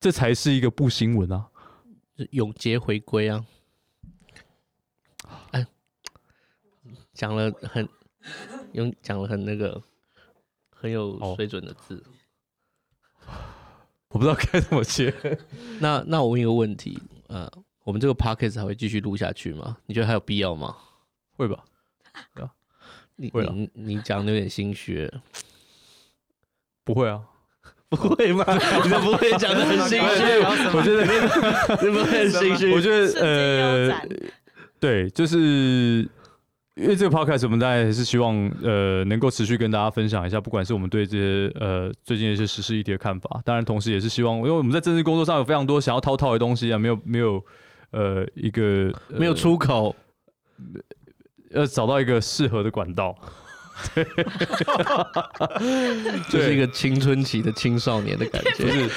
[0.00, 1.48] 这才是一个不新闻啊！
[2.32, 3.44] 永劫回归啊！
[5.52, 5.66] 哎，
[7.14, 7.88] 讲了很
[8.72, 9.80] 用讲了很那个
[10.70, 12.04] 很有水准的字，
[13.26, 13.32] 哦、
[14.08, 15.14] 我不知道该怎么接。
[15.80, 17.48] 那那我问一个问题，呃，
[17.84, 19.78] 我们这个 podcast 还会继续录下去吗？
[19.86, 20.76] 你觉得还有必要吗？
[21.36, 21.64] 会吧？
[23.14, 25.08] 你你你讲的有点心虚。
[26.88, 27.20] 不会啊，
[27.90, 28.42] 不会吗？
[28.82, 30.24] 你都不会讲的很心虚，
[30.72, 31.04] 我觉得
[31.84, 32.72] 你不会很心虚。
[32.72, 34.00] 我觉得呃，
[34.80, 35.38] 对，就是
[36.76, 47.44] 因为这个 podcast 我们大家还是希望呃能够持续跟大家分享一下，不管是我们对这些呃最近的一些时事议题的看法，当然同时也是希望，因为我们在政治工作上有非常多想要滔滔的东西啊，没有没有
[47.90, 49.94] 呃一个、呃、没有出口，
[51.50, 53.14] 要找到一个适合的管道。
[53.94, 54.04] 对，
[56.30, 58.88] 就是一个青春期的青少年的感觉，是，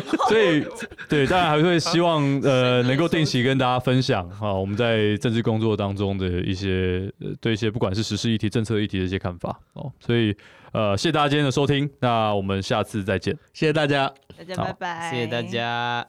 [0.28, 0.64] 所以
[1.08, 7.10] 对，当然还会希望呃能够定期跟大家分享啊，我们在政治工作当中的一些
[7.40, 10.34] 对一些不管是时事议题、政策议题的一些看法哦，所以
[10.72, 16.06] 呃谢谢大家今天的收听，那我们下次再见，谢谢大家，大家拜拜，谢谢大家。